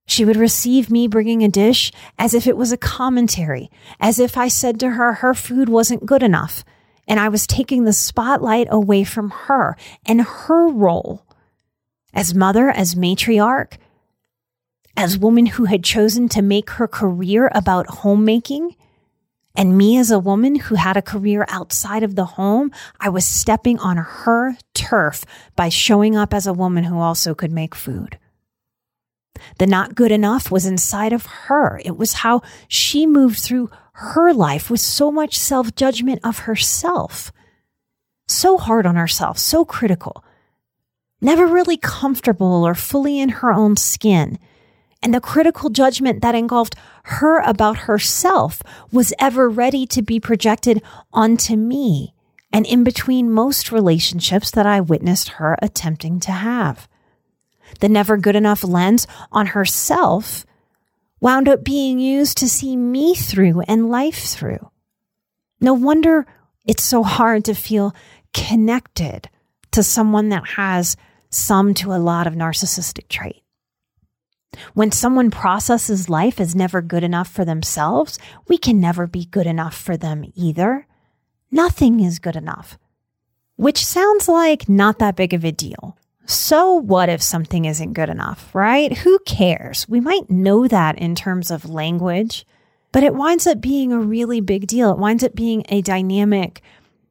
She 0.06 0.24
would 0.24 0.38
receive 0.38 0.90
me 0.90 1.08
bringing 1.08 1.44
a 1.44 1.50
dish 1.50 1.92
as 2.18 2.34
if 2.34 2.48
it 2.48 2.56
was 2.56 2.72
a 2.72 2.78
commentary, 2.78 3.70
as 4.00 4.20
if 4.20 4.38
I 4.38 4.48
said 4.48 4.80
to 4.80 4.92
her 4.92 5.16
her 5.16 5.34
food 5.34 5.68
wasn't 5.68 6.06
good 6.06 6.24
enough, 6.24 6.64
and 7.08 7.20
I 7.20 7.30
was 7.30 7.48
taking 7.48 7.84
the 7.84 7.94
spotlight 7.94 8.68
away 8.70 9.04
from 9.04 9.30
her 9.30 9.78
and 10.06 10.22
her 10.22 10.68
role 10.68 11.24
as 12.14 12.34
mother, 12.34 12.70
as 12.70 12.96
matriarch, 12.96 13.78
as 14.96 15.18
woman 15.18 15.46
who 15.46 15.66
had 15.66 15.84
chosen 15.84 16.28
to 16.30 16.42
make 16.42 16.72
her 16.72 16.88
career 16.88 17.50
about 17.54 17.88
homemaking. 17.88 18.76
And 19.56 19.78
me 19.78 19.98
as 19.98 20.12
a 20.12 20.20
woman 20.20 20.56
who 20.56 20.76
had 20.76 20.98
a 20.98 21.02
career 21.02 21.46
outside 21.50 22.04
of 22.04 22.16
the 22.16 22.26
home, 22.26 22.72
I 23.00 23.10
was 23.10 23.26
stepping 23.26 23.80
on 23.80 23.98
her 23.98 24.58
turf 24.74 25.24
by 25.56 25.70
showing 25.70 26.16
up 26.16 26.34
as 26.34 26.46
a 26.46 26.54
woman 26.54 26.84
who 26.86 27.00
also 27.00 27.34
could 27.34 27.52
make 27.52 27.76
food. 27.76 28.18
The 29.60 29.68
not 29.68 29.96
good 29.96 30.12
enough 30.12 30.52
was 30.52 30.66
inside 30.66 31.14
of 31.14 31.26
her. 31.26 31.80
It 31.86 31.98
was 31.98 32.14
how 32.14 32.42
she 32.68 33.06
moved 33.06 33.38
through 33.38 33.70
her 34.00 34.32
life 34.32 34.70
with 34.70 34.80
so 34.80 35.12
much 35.12 35.38
self 35.38 35.74
judgment 35.74 36.20
of 36.24 36.40
herself. 36.40 37.32
So 38.28 38.58
hard 38.58 38.86
on 38.86 38.96
herself, 38.96 39.40
so 39.40 39.66
critical. 39.66 40.24
Never 41.20 41.48
really 41.48 41.78
comfortable 41.78 42.64
or 42.64 42.76
fully 42.76 43.20
in 43.20 43.30
her 43.30 43.52
own 43.52 43.76
skin. 43.76 44.38
And 45.02 45.14
the 45.14 45.22
critical 45.22 45.70
judgment 45.70 46.22
that 46.22 46.36
engulfed 46.36 46.76
her 47.04 47.40
about 47.40 47.78
herself 47.80 48.62
was 48.92 49.14
ever 49.18 49.50
ready 49.50 49.88
to 49.88 50.02
be 50.02 50.20
projected 50.20 50.82
onto 51.12 51.56
me 51.56 52.14
and 52.52 52.66
in 52.68 52.84
between 52.84 53.32
most 53.32 53.72
relationships 53.72 54.52
that 54.52 54.66
I 54.66 54.80
witnessed 54.80 55.30
her 55.30 55.58
attempting 55.62 56.20
to 56.22 56.32
have 56.32 56.88
the 57.80 57.90
never 57.90 58.18
good 58.18 58.36
enough 58.36 58.64
lens 58.64 59.08
on 59.32 59.48
herself 59.48 60.46
wound 61.20 61.48
up 61.48 61.64
being 61.64 62.00
used 62.00 62.38
to 62.38 62.50
see 62.50 62.76
me 62.76 63.16
through 63.16 63.62
and 63.62 63.90
life 63.90 64.26
through. 64.26 64.72
No 65.60 65.74
wonder 65.74 66.26
it's 66.66 66.84
so 66.84 67.04
hard 67.04 67.46
to 67.46 67.56
feel 67.56 67.96
connected 68.34 69.30
to 69.72 69.82
someone 69.84 70.30
that 70.30 70.48
has 70.48 70.96
some 71.30 71.74
to 71.76 71.94
a 71.94 71.98
lot 71.98 72.28
of 72.28 72.34
narcissistic 72.34 73.08
trait. 73.08 73.44
When 74.74 74.92
someone 74.92 75.30
processes 75.30 76.10
life 76.10 76.40
as 76.40 76.56
never 76.56 76.82
good 76.82 77.04
enough 77.04 77.30
for 77.30 77.46
themselves, 77.46 78.18
we 78.48 78.58
can 78.58 78.80
never 78.80 79.08
be 79.08 79.26
good 79.26 79.46
enough 79.46 79.76
for 79.76 79.98
them 79.98 80.32
either. 80.36 80.88
Nothing 81.52 82.00
is 82.00 82.20
good 82.20 82.36
enough, 82.36 82.78
which 83.56 83.86
sounds 83.86 84.28
like 84.28 84.68
not 84.68 85.00
that 85.00 85.16
big 85.16 85.34
of 85.34 85.44
a 85.44 85.52
deal. 85.52 85.98
So 86.28 86.74
what 86.74 87.08
if 87.08 87.22
something 87.22 87.64
isn't 87.64 87.94
good 87.94 88.10
enough, 88.10 88.54
right? 88.54 88.96
Who 88.98 89.18
cares? 89.20 89.88
We 89.88 90.02
might 90.02 90.30
know 90.30 90.68
that 90.68 91.00
in 91.00 91.16
terms 91.16 91.50
of 91.50 91.70
language, 91.70 92.46
but 92.92 93.04
it 93.04 93.16
winds 93.16 93.48
up 93.48 93.62
being 93.62 93.94
a 93.94 94.00
really 94.00 94.42
big 94.42 94.68
deal. 94.68 94.92
It 94.92 95.00
winds 95.00 95.24
up 95.24 95.36
being 95.36 95.64
a 95.70 95.82
dynamic 95.82 96.62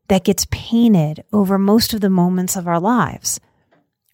that 0.09 0.25
gets 0.25 0.47
painted 0.51 1.25
over 1.33 1.59
most 1.59 1.95
of 1.95 2.03
the 2.03 2.11
moments 2.11 2.57
of 2.57 2.69
our 2.69 2.79
lives. 2.79 3.41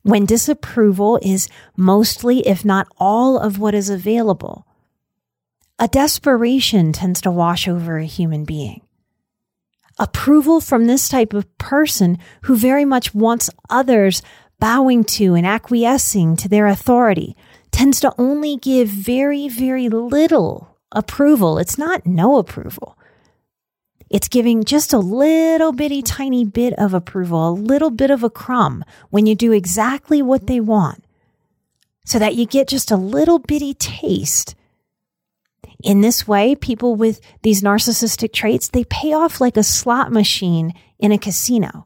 When 0.02 0.24
disapproval 0.24 1.18
is 1.20 1.48
mostly, 1.76 2.46
if 2.46 2.64
not 2.64 2.86
all, 2.96 3.38
of 3.38 3.58
what 3.58 3.74
is 3.74 3.90
available, 3.90 4.66
a 5.80 5.88
desperation 5.88 6.92
tends 6.92 7.20
to 7.22 7.30
wash 7.32 7.66
over 7.66 7.98
a 7.98 8.04
human 8.04 8.44
being. 8.44 8.82
Approval 9.98 10.60
from 10.60 10.86
this 10.86 11.08
type 11.08 11.34
of 11.34 11.58
person 11.58 12.18
who 12.42 12.56
very 12.56 12.84
much 12.84 13.14
wants 13.14 13.50
others 13.68 14.22
bowing 14.62 15.02
to 15.02 15.34
and 15.34 15.44
acquiescing 15.44 16.36
to 16.36 16.48
their 16.48 16.68
authority 16.68 17.36
tends 17.72 17.98
to 17.98 18.14
only 18.16 18.56
give 18.56 18.86
very, 18.86 19.48
very 19.48 19.88
little 19.88 20.78
approval. 20.92 21.58
It's 21.58 21.76
not 21.76 22.06
no 22.06 22.38
approval. 22.38 22.96
It's 24.08 24.28
giving 24.28 24.62
just 24.62 24.92
a 24.92 24.98
little 24.98 25.72
bitty 25.72 26.00
tiny 26.00 26.44
bit 26.44 26.74
of 26.74 26.94
approval, 26.94 27.48
a 27.48 27.50
little 27.50 27.90
bit 27.90 28.12
of 28.12 28.22
a 28.22 28.30
crumb 28.30 28.84
when 29.10 29.26
you 29.26 29.34
do 29.34 29.50
exactly 29.50 30.22
what 30.22 30.46
they 30.46 30.60
want 30.60 31.04
so 32.04 32.20
that 32.20 32.36
you 32.36 32.46
get 32.46 32.68
just 32.68 32.92
a 32.92 32.96
little 32.96 33.40
bitty 33.40 33.74
taste. 33.74 34.54
In 35.82 36.02
this 36.02 36.28
way, 36.28 36.54
people 36.54 36.94
with 36.94 37.20
these 37.42 37.62
narcissistic 37.62 38.32
traits, 38.32 38.68
they 38.68 38.84
pay 38.84 39.12
off 39.12 39.40
like 39.40 39.56
a 39.56 39.64
slot 39.64 40.12
machine 40.12 40.72
in 41.00 41.10
a 41.10 41.18
casino, 41.18 41.84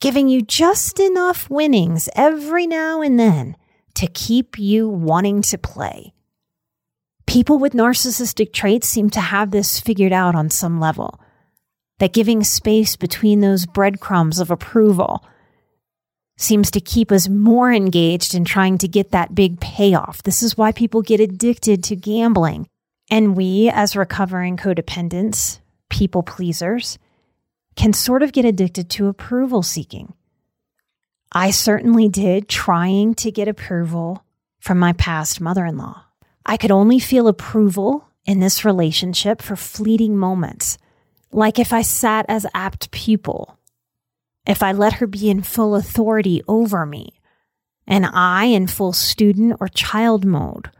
giving 0.00 0.28
you 0.28 0.42
just 0.42 0.98
enough 1.00 1.48
winnings 1.50 2.08
every 2.14 2.66
now 2.66 3.00
and 3.00 3.18
then 3.18 3.56
to 3.94 4.06
keep 4.06 4.58
you 4.58 4.88
wanting 4.88 5.42
to 5.42 5.58
play. 5.58 6.12
People 7.26 7.58
with 7.58 7.72
narcissistic 7.72 8.52
traits 8.52 8.88
seem 8.88 9.10
to 9.10 9.20
have 9.20 9.50
this 9.50 9.80
figured 9.80 10.12
out 10.12 10.34
on 10.34 10.48
some 10.50 10.78
level. 10.78 11.20
That 11.98 12.12
giving 12.12 12.44
space 12.44 12.94
between 12.94 13.40
those 13.40 13.66
breadcrumbs 13.66 14.38
of 14.38 14.50
approval 14.50 15.24
seems 16.36 16.70
to 16.70 16.80
keep 16.80 17.10
us 17.10 17.28
more 17.28 17.72
engaged 17.72 18.34
in 18.34 18.44
trying 18.44 18.78
to 18.78 18.88
get 18.88 19.10
that 19.10 19.34
big 19.34 19.58
payoff. 19.60 20.22
This 20.22 20.42
is 20.42 20.56
why 20.56 20.72
people 20.72 21.00
get 21.02 21.20
addicted 21.20 21.82
to 21.84 21.96
gambling. 21.96 22.68
And 23.10 23.36
we, 23.36 23.70
as 23.70 23.96
recovering 23.96 24.56
codependents, 24.56 25.60
people 25.88 26.22
pleasers, 26.22 26.98
can 27.76 27.92
sort 27.92 28.22
of 28.22 28.32
get 28.32 28.44
addicted 28.44 28.90
to 28.90 29.08
approval 29.08 29.62
seeking. 29.62 30.14
I 31.30 31.50
certainly 31.50 32.08
did, 32.08 32.48
trying 32.48 33.14
to 33.16 33.30
get 33.30 33.48
approval 33.48 34.24
from 34.58 34.78
my 34.78 34.94
past 34.94 35.40
mother 35.40 35.64
in 35.66 35.76
law. 35.76 36.04
I 36.44 36.56
could 36.56 36.70
only 36.70 36.98
feel 36.98 37.28
approval 37.28 38.08
in 38.24 38.40
this 38.40 38.64
relationship 38.64 39.42
for 39.42 39.56
fleeting 39.56 40.16
moments, 40.16 40.78
like 41.30 41.58
if 41.58 41.72
I 41.72 41.82
sat 41.82 42.26
as 42.28 42.46
apt 42.54 42.90
pupil, 42.90 43.58
if 44.46 44.62
I 44.62 44.72
let 44.72 44.94
her 44.94 45.06
be 45.06 45.28
in 45.28 45.42
full 45.42 45.76
authority 45.76 46.42
over 46.48 46.86
me, 46.86 47.20
and 47.86 48.06
I 48.06 48.46
in 48.46 48.66
full 48.66 48.92
student 48.92 49.56
or 49.60 49.68
child 49.68 50.24
mode, 50.24 50.70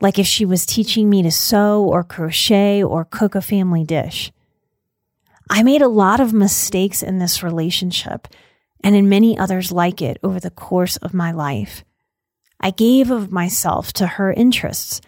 like 0.00 0.18
if 0.18 0.26
she 0.26 0.44
was 0.44 0.66
teaching 0.66 1.08
me 1.08 1.22
to 1.22 1.30
sew 1.30 1.82
or 1.82 2.04
crochet 2.04 2.82
or 2.82 3.04
cook 3.04 3.34
a 3.34 3.40
family 3.40 3.84
dish. 3.84 4.30
I 5.50 5.62
made 5.62 5.82
a 5.82 5.88
lot 5.88 6.20
of 6.20 6.32
mistakes 6.32 7.02
in 7.02 7.18
this 7.18 7.42
relationship 7.42 8.28
and 8.84 8.94
in 8.94 9.08
many 9.08 9.38
others 9.38 9.72
like 9.72 10.02
it 10.02 10.18
over 10.22 10.38
the 10.38 10.50
course 10.50 10.96
of 10.98 11.14
my 11.14 11.32
life. 11.32 11.84
I 12.60 12.70
gave 12.70 13.10
of 13.10 13.32
myself 13.32 13.92
to 13.94 14.06
her 14.06 14.32
interests 14.32 15.00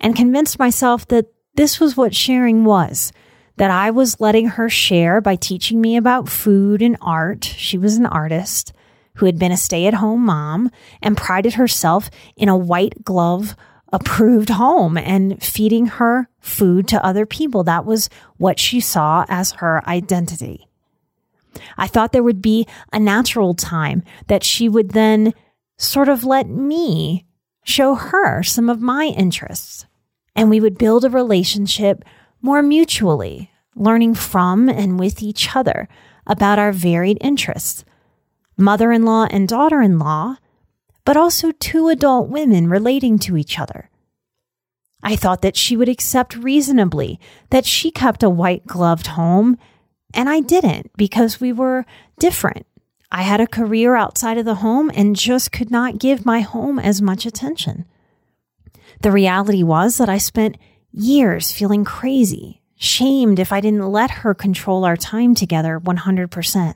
and 0.00 0.16
convinced 0.16 0.58
myself 0.58 1.06
that 1.08 1.26
this 1.54 1.80
was 1.80 1.96
what 1.96 2.14
sharing 2.14 2.64
was, 2.64 3.12
that 3.56 3.70
I 3.70 3.90
was 3.90 4.20
letting 4.20 4.48
her 4.48 4.68
share 4.68 5.20
by 5.20 5.36
teaching 5.36 5.80
me 5.80 5.96
about 5.96 6.28
food 6.28 6.82
and 6.82 6.96
art. 7.00 7.44
She 7.44 7.78
was 7.78 7.96
an 7.96 8.06
artist 8.06 8.72
who 9.16 9.26
had 9.26 9.38
been 9.38 9.52
a 9.52 9.56
stay 9.56 9.86
at 9.86 9.94
home 9.94 10.24
mom 10.26 10.70
and 11.00 11.16
prided 11.16 11.54
herself 11.54 12.10
in 12.36 12.48
a 12.48 12.56
white 12.56 13.02
glove 13.04 13.56
approved 13.92 14.50
home 14.50 14.96
and 14.96 15.42
feeding 15.42 15.86
her 15.86 16.28
food 16.40 16.88
to 16.88 17.04
other 17.04 17.26
people. 17.26 17.64
That 17.64 17.84
was 17.84 18.08
what 18.36 18.58
she 18.58 18.80
saw 18.80 19.24
as 19.28 19.52
her 19.52 19.86
identity. 19.88 20.66
I 21.78 21.86
thought 21.86 22.12
there 22.12 22.22
would 22.22 22.42
be 22.42 22.66
a 22.92 22.98
natural 22.98 23.54
time 23.54 24.02
that 24.26 24.44
she 24.44 24.68
would 24.68 24.90
then 24.90 25.32
sort 25.78 26.08
of 26.08 26.24
let 26.24 26.48
me 26.48 27.26
show 27.64 27.94
her 27.94 28.42
some 28.42 28.68
of 28.68 28.80
my 28.80 29.06
interests. 29.06 29.86
And 30.34 30.50
we 30.50 30.60
would 30.60 30.78
build 30.78 31.04
a 31.04 31.10
relationship 31.10 32.04
more 32.42 32.62
mutually, 32.62 33.50
learning 33.74 34.14
from 34.14 34.68
and 34.68 34.98
with 34.98 35.22
each 35.22 35.56
other 35.56 35.88
about 36.26 36.58
our 36.58 36.72
varied 36.72 37.18
interests. 37.20 37.84
Mother 38.56 38.92
in 38.92 39.04
law 39.04 39.26
and 39.30 39.48
daughter 39.48 39.80
in 39.80 39.98
law, 39.98 40.36
but 41.06 41.16
also 41.16 41.52
two 41.52 41.88
adult 41.88 42.28
women 42.28 42.68
relating 42.68 43.18
to 43.20 43.38
each 43.38 43.58
other. 43.58 43.88
I 45.02 45.16
thought 45.16 45.40
that 45.40 45.56
she 45.56 45.74
would 45.74 45.88
accept 45.88 46.36
reasonably 46.36 47.18
that 47.48 47.64
she 47.64 47.90
kept 47.90 48.22
a 48.22 48.28
white 48.28 48.66
gloved 48.66 49.06
home, 49.08 49.56
and 50.12 50.28
I 50.28 50.40
didn't 50.40 50.90
because 50.98 51.40
we 51.40 51.52
were 51.52 51.86
different 52.18 52.66
I 53.10 53.22
had 53.22 53.40
a 53.40 53.46
career 53.46 53.94
outside 53.94 54.38
of 54.38 54.44
the 54.44 54.56
home 54.56 54.90
and 54.94 55.16
just 55.16 55.52
could 55.52 55.70
not 55.70 55.98
give 55.98 56.26
my 56.26 56.40
home 56.40 56.78
as 56.78 57.00
much 57.00 57.24
attention. 57.24 57.86
The 59.02 59.12
reality 59.12 59.62
was 59.62 59.98
that 59.98 60.08
I 60.08 60.18
spent 60.18 60.58
years 60.90 61.52
feeling 61.52 61.84
crazy, 61.84 62.62
shamed 62.76 63.38
if 63.38 63.52
I 63.52 63.60
didn't 63.60 63.90
let 63.90 64.10
her 64.10 64.34
control 64.34 64.84
our 64.84 64.96
time 64.96 65.34
together 65.34 65.78
100%. 65.78 66.74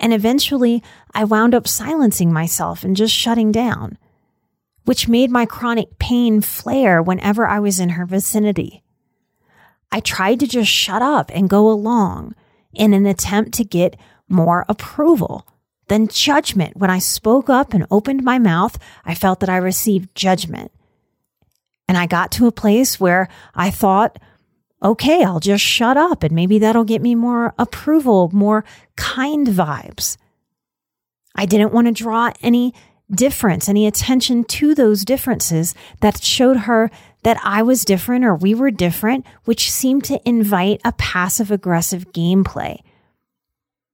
And 0.00 0.12
eventually, 0.12 0.82
I 1.12 1.24
wound 1.24 1.54
up 1.54 1.66
silencing 1.66 2.32
myself 2.32 2.84
and 2.84 2.96
just 2.96 3.14
shutting 3.14 3.52
down, 3.52 3.98
which 4.84 5.08
made 5.08 5.30
my 5.30 5.44
chronic 5.44 5.98
pain 5.98 6.40
flare 6.40 7.02
whenever 7.02 7.46
I 7.46 7.58
was 7.58 7.80
in 7.80 7.90
her 7.90 8.06
vicinity. 8.06 8.82
I 9.90 10.00
tried 10.00 10.40
to 10.40 10.46
just 10.46 10.70
shut 10.70 11.02
up 11.02 11.30
and 11.34 11.48
go 11.48 11.70
along 11.70 12.34
in 12.72 12.92
an 12.92 13.06
attempt 13.06 13.52
to 13.54 13.64
get 13.64 13.96
more 14.28 14.64
approval 14.68 15.46
than 15.88 16.08
judgment. 16.08 16.76
When 16.76 16.90
I 16.90 16.98
spoke 16.98 17.48
up 17.48 17.72
and 17.72 17.86
opened 17.90 18.22
my 18.22 18.38
mouth, 18.38 18.78
I 19.04 19.14
felt 19.14 19.40
that 19.40 19.48
I 19.48 19.56
received 19.56 20.14
judgment. 20.14 20.70
And 21.88 21.96
I 21.96 22.06
got 22.06 22.30
to 22.32 22.46
a 22.46 22.52
place 22.52 23.00
where 23.00 23.28
I 23.54 23.70
thought, 23.70 24.18
okay, 24.82 25.24
I'll 25.24 25.40
just 25.40 25.64
shut 25.64 25.96
up 25.96 26.22
and 26.22 26.34
maybe 26.34 26.58
that'll 26.58 26.84
get 26.84 27.02
me 27.02 27.14
more 27.14 27.54
approval, 27.58 28.30
more 28.32 28.64
kind 28.96 29.46
vibes. 29.46 30.16
I 31.34 31.46
didn't 31.46 31.72
want 31.72 31.86
to 31.86 31.92
draw 31.92 32.32
any 32.42 32.74
difference, 33.10 33.68
any 33.68 33.86
attention 33.86 34.44
to 34.44 34.74
those 34.74 35.04
differences 35.04 35.74
that 36.00 36.22
showed 36.22 36.58
her 36.58 36.90
that 37.22 37.40
I 37.42 37.62
was 37.62 37.84
different 37.84 38.24
or 38.24 38.34
we 38.34 38.54
were 38.54 38.70
different, 38.70 39.26
which 39.44 39.70
seemed 39.70 40.04
to 40.04 40.20
invite 40.28 40.80
a 40.84 40.92
passive 40.92 41.50
aggressive 41.50 42.12
gameplay. 42.12 42.78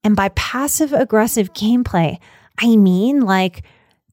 And 0.02 0.14
by 0.14 0.28
passive 0.30 0.92
aggressive 0.92 1.54
gameplay, 1.54 2.18
I 2.58 2.76
mean 2.76 3.22
like 3.22 3.62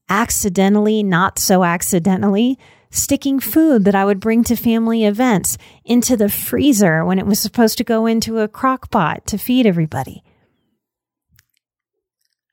accidentally, 0.08 1.02
not 1.02 1.38
so 1.38 1.64
accidentally, 1.64 2.58
sticking 2.92 3.40
food 3.40 3.84
that 3.84 3.94
I 3.94 4.04
would 4.04 4.20
bring 4.20 4.44
to 4.44 4.54
family 4.54 5.04
events 5.04 5.58
into 5.84 6.16
the 6.16 6.28
freezer 6.28 7.04
when 7.04 7.18
it 7.18 7.26
was 7.26 7.40
supposed 7.40 7.78
to 7.78 7.84
go 7.84 8.06
into 8.06 8.38
a 8.38 8.48
crock 8.48 8.90
pot 8.90 9.26
to 9.26 9.38
feed 9.38 9.66
everybody. 9.66 10.22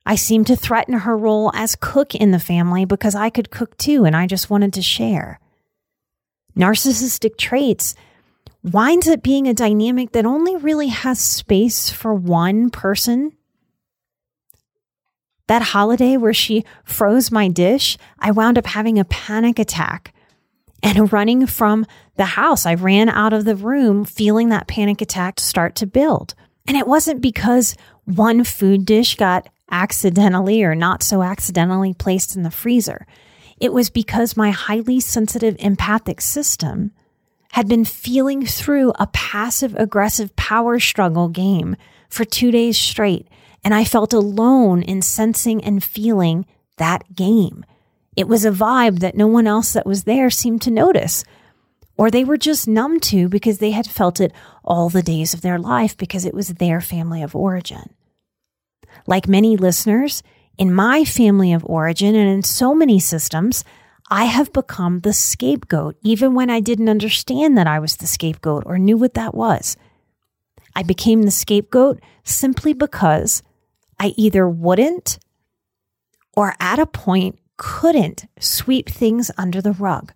I 0.05 0.15
seemed 0.15 0.47
to 0.47 0.55
threaten 0.55 0.99
her 0.99 1.15
role 1.15 1.51
as 1.53 1.75
cook 1.75 2.15
in 2.15 2.31
the 2.31 2.39
family 2.39 2.85
because 2.85 3.13
I 3.13 3.29
could 3.29 3.51
cook 3.51 3.77
too 3.77 4.05
and 4.05 4.15
I 4.15 4.25
just 4.25 4.49
wanted 4.49 4.73
to 4.73 4.81
share. 4.81 5.39
Narcissistic 6.57 7.37
traits 7.37 7.93
winds 8.63 9.07
up 9.07 9.21
being 9.21 9.47
a 9.47 9.53
dynamic 9.53 10.13
that 10.13 10.25
only 10.25 10.55
really 10.55 10.87
has 10.87 11.19
space 11.19 11.89
for 11.89 12.13
one 12.13 12.69
person. 12.69 13.33
That 15.47 15.61
holiday 15.61 16.15
where 16.17 16.33
she 16.33 16.63
froze 16.83 17.29
my 17.29 17.47
dish, 17.47 17.97
I 18.19 18.31
wound 18.31 18.57
up 18.57 18.67
having 18.67 18.97
a 18.97 19.05
panic 19.05 19.59
attack 19.59 20.13
and 20.81 21.11
running 21.11 21.45
from 21.45 21.85
the 22.15 22.25
house. 22.25 22.65
I 22.65 22.75
ran 22.75 23.09
out 23.09 23.33
of 23.33 23.45
the 23.45 23.55
room 23.55 24.05
feeling 24.05 24.49
that 24.49 24.67
panic 24.67 25.01
attack 25.01 25.39
start 25.39 25.75
to 25.75 25.87
build. 25.87 26.35
And 26.67 26.77
it 26.77 26.87
wasn't 26.87 27.21
because 27.21 27.75
one 28.05 28.43
food 28.43 28.85
dish 28.85 29.15
got 29.15 29.49
accidentally 29.71 30.63
or 30.63 30.75
not 30.75 31.03
so 31.03 31.21
accidentally 31.21 31.93
placed 31.93 32.35
in 32.35 32.43
the 32.43 32.51
freezer. 32.51 33.05
It 33.59 33.73
was 33.73 33.89
because 33.89 34.37
my 34.37 34.51
highly 34.51 34.99
sensitive 34.99 35.55
empathic 35.59 36.21
system 36.21 36.91
had 37.51 37.67
been 37.67 37.85
feeling 37.85 38.45
through 38.45 38.93
a 38.99 39.07
passive 39.07 39.75
aggressive 39.75 40.35
power 40.35 40.79
struggle 40.79 41.29
game 41.29 41.75
for 42.07 42.23
two 42.23 42.51
days 42.51 42.77
straight. 42.77 43.27
And 43.63 43.73
I 43.73 43.83
felt 43.83 44.13
alone 44.13 44.81
in 44.81 45.01
sensing 45.01 45.63
and 45.63 45.83
feeling 45.83 46.45
that 46.77 47.15
game. 47.15 47.65
It 48.19 48.27
was 48.27 48.43
a 48.43 48.51
vibe 48.51 48.99
that 48.99 49.15
no 49.15 49.27
one 49.27 49.47
else 49.47 49.71
that 49.71 49.85
was 49.85 50.03
there 50.03 50.29
seemed 50.29 50.61
to 50.63 50.71
notice, 50.71 51.23
or 51.97 52.11
they 52.11 52.25
were 52.25 52.35
just 52.35 52.67
numb 52.67 52.99
to 52.99 53.29
because 53.29 53.59
they 53.59 53.71
had 53.71 53.87
felt 53.87 54.19
it 54.19 54.33
all 54.61 54.89
the 54.89 55.01
days 55.01 55.33
of 55.33 55.39
their 55.39 55.57
life 55.57 55.95
because 55.95 56.25
it 56.25 56.33
was 56.33 56.49
their 56.49 56.81
family 56.81 57.23
of 57.23 57.33
origin. 57.33 57.95
Like 59.07 59.29
many 59.29 59.55
listeners, 59.55 60.21
in 60.57 60.73
my 60.73 61.05
family 61.05 61.53
of 61.53 61.63
origin 61.63 62.13
and 62.13 62.29
in 62.29 62.43
so 62.43 62.75
many 62.75 62.99
systems, 62.99 63.63
I 64.11 64.25
have 64.25 64.51
become 64.51 64.99
the 64.99 65.13
scapegoat, 65.13 65.95
even 66.01 66.33
when 66.33 66.49
I 66.49 66.59
didn't 66.59 66.89
understand 66.89 67.57
that 67.57 67.67
I 67.67 67.79
was 67.79 67.95
the 67.95 68.05
scapegoat 68.05 68.63
or 68.65 68.77
knew 68.77 68.97
what 68.97 69.13
that 69.13 69.33
was. 69.33 69.77
I 70.75 70.83
became 70.83 71.23
the 71.23 71.31
scapegoat 71.31 72.01
simply 72.25 72.73
because 72.73 73.43
I 73.97 74.13
either 74.17 74.49
wouldn't 74.49 75.19
or 76.35 76.53
at 76.59 76.79
a 76.79 76.85
point 76.85 77.38
couldn't 77.59 78.25
sweep 78.39 78.89
things 78.89 79.29
under 79.37 79.61
the 79.61 79.73
rug. 79.73 80.13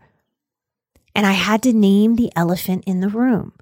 and 1.15 1.27
I 1.27 1.34
had 1.34 1.62
to 1.63 1.73
name 1.73 2.15
the 2.15 2.32
elephant 2.36 2.84
in 2.88 2.99
the 3.01 3.08
room. 3.08 3.53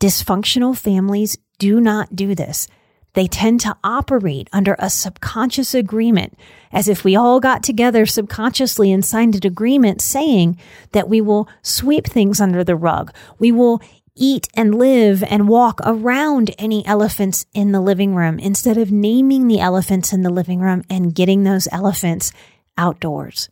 Dysfunctional 0.00 0.76
families 0.76 1.38
do 1.58 1.80
not 1.80 2.16
do 2.16 2.34
this. 2.34 2.66
They 3.14 3.26
tend 3.26 3.60
to 3.60 3.76
operate 3.82 4.48
under 4.52 4.76
a 4.78 4.90
subconscious 4.90 5.74
agreement, 5.74 6.36
as 6.72 6.88
if 6.88 7.04
we 7.04 7.16
all 7.16 7.40
got 7.40 7.62
together 7.62 8.06
subconsciously 8.06 8.92
and 8.92 9.04
signed 9.04 9.34
an 9.34 9.46
agreement 9.46 10.00
saying 10.00 10.58
that 10.92 11.08
we 11.08 11.20
will 11.20 11.48
sweep 11.62 12.06
things 12.06 12.40
under 12.40 12.62
the 12.62 12.76
rug. 12.76 13.12
We 13.38 13.50
will 13.50 13.80
eat 14.14 14.48
and 14.54 14.74
live 14.74 15.22
and 15.22 15.48
walk 15.48 15.80
around 15.84 16.54
any 16.58 16.84
elephants 16.86 17.46
in 17.54 17.72
the 17.72 17.80
living 17.80 18.14
room 18.14 18.38
instead 18.40 18.76
of 18.76 18.90
naming 18.90 19.46
the 19.46 19.60
elephants 19.60 20.12
in 20.12 20.22
the 20.22 20.30
living 20.30 20.60
room 20.60 20.82
and 20.90 21.14
getting 21.14 21.44
those 21.44 21.68
elephants 21.70 22.32
outdoors. 22.78 23.50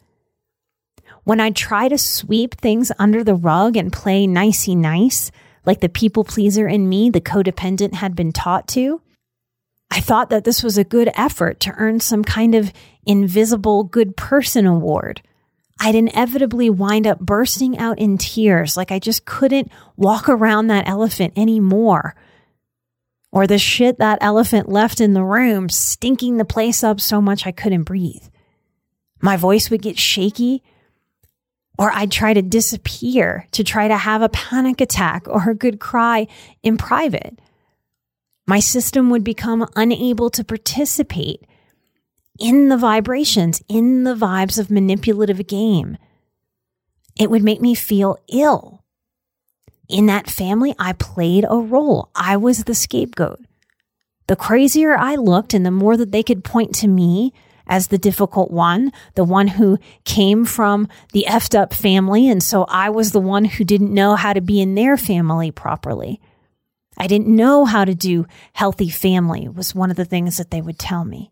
When 1.25 1.41
I 1.41 1.51
try 1.51 1.89
to 1.89 1.99
sweep 1.99 2.55
things 2.55 2.93
under 2.99 3.23
the 3.23 3.35
rug 3.35 3.77
and 3.77 3.93
play 3.93 4.27
nicey 4.27 4.75
nice, 4.75 5.31
like 5.67 5.81
the 5.81 5.89
people 5.89 6.25
pleaser 6.25 6.69
in 6.69 6.89
me, 6.89 7.11
the 7.11 7.21
codependent 7.21 7.95
had 7.95 8.15
been 8.15 8.33
taught 8.33 8.69
to, 8.69 9.03
I 9.91 10.01
thought 10.01 10.31
that 10.31 10.45
this 10.45 10.62
was 10.62 10.79
a 10.79 10.85
good 10.85 11.11
effort 11.15 11.61
to 11.61 11.75
earn 11.77 12.01
some 12.01 12.25
kind 12.25 12.55
of 12.55 12.73
invisible 13.05 13.85
good 13.85 14.17
person 14.17 14.67
award. 14.67 15.23
I'd 15.81 15.95
inevitably 15.95 16.71
wind 16.71 17.07
up 17.07 17.21
bursting 17.21 17.79
out 17.79 17.99
in 17.99 18.19
tears, 18.19 18.77
like 18.77 18.91
I 18.91 18.99
just 18.99 19.25
couldn't 19.25 19.71
walk 19.97 20.29
around 20.29 20.69
that 20.69 20.89
elephant 20.89 21.35
anymore. 21.37 22.15
Or 23.31 23.47
the 23.47 23.59
shit 23.59 23.99
that 23.99 24.19
elephant 24.23 24.69
left 24.69 25.01
in 25.01 25.12
the 25.12 25.25
room, 25.25 25.69
stinking 25.69 26.37
the 26.37 26.45
place 26.45 26.83
up 26.83 27.01
so 27.01 27.21
much 27.21 27.47
I 27.47 27.53
couldn't 27.53 27.83
breathe. 27.83 28.25
My 29.20 29.37
voice 29.37 29.70
would 29.70 29.83
get 29.83 29.98
shaky, 29.98 30.62
or 31.79 31.90
I'd 31.92 32.11
try 32.11 32.35
to 32.35 32.42
disappear 32.42 33.46
to 33.52 33.64
try 33.64 33.88
to 33.88 33.96
have 33.96 34.22
a 34.22 34.29
panic 34.29 34.81
attack 34.81 35.26
or 35.29 35.50
a 35.50 35.55
good 35.55 35.81
cry 35.81 36.26
in 36.62 36.76
private. 36.76 37.38
My 38.46 38.61
system 38.61 39.11
would 39.11 39.24
become 39.24 39.68
unable 39.74 40.31
to 40.31 40.44
participate 40.44 41.44
in 42.38 42.68
the 42.68 42.76
vibrations, 42.76 43.62
in 43.68 44.05
the 44.05 44.14
vibes 44.14 44.59
of 44.59 44.70
manipulative 44.70 45.46
game. 45.46 45.96
It 47.18 47.31
would 47.31 47.42
make 47.42 47.61
me 47.61 47.74
feel 47.74 48.18
ill. 48.29 48.85
In 49.88 50.07
that 50.07 50.29
family, 50.29 50.74
I 50.79 50.92
played 50.92 51.44
a 51.48 51.57
role. 51.57 52.11
I 52.14 52.37
was 52.37 52.64
the 52.64 52.74
scapegoat. 52.74 53.40
The 54.26 54.37
crazier 54.37 54.96
I 54.96 55.14
looked 55.14 55.55
and 55.55 55.64
the 55.64 55.70
more 55.70 55.96
that 55.96 56.12
they 56.12 56.22
could 56.22 56.44
point 56.44 56.74
to 56.76 56.88
me 56.88 57.33
as 57.66 57.88
the 57.88 57.98
difficult 57.98 58.50
one, 58.50 58.92
the 59.14 59.24
one 59.24 59.48
who 59.48 59.79
came 60.05 60.44
from 60.44 60.88
the 61.12 61.26
effed 61.29 61.59
up 61.59 61.74
family. 61.74 62.29
And 62.29 62.42
so 62.42 62.64
I 62.68 62.90
was 62.90 63.12
the 63.12 63.20
one 63.20 63.44
who 63.44 63.64
didn't 63.64 63.92
know 63.92 64.14
how 64.16 64.33
to 64.33 64.40
be 64.40 64.61
in 64.61 64.74
their 64.74 64.96
family 64.96 65.50
properly. 65.50 66.20
I 66.96 67.07
didn't 67.07 67.35
know 67.35 67.64
how 67.64 67.85
to 67.85 67.94
do 67.94 68.26
healthy 68.52 68.88
family 68.88 69.48
was 69.48 69.74
one 69.74 69.90
of 69.90 69.96
the 69.96 70.05
things 70.05 70.38
that 70.38 70.50
they 70.50 70.62
would 70.62 70.79
tell 70.79 71.05
me. 71.05 71.31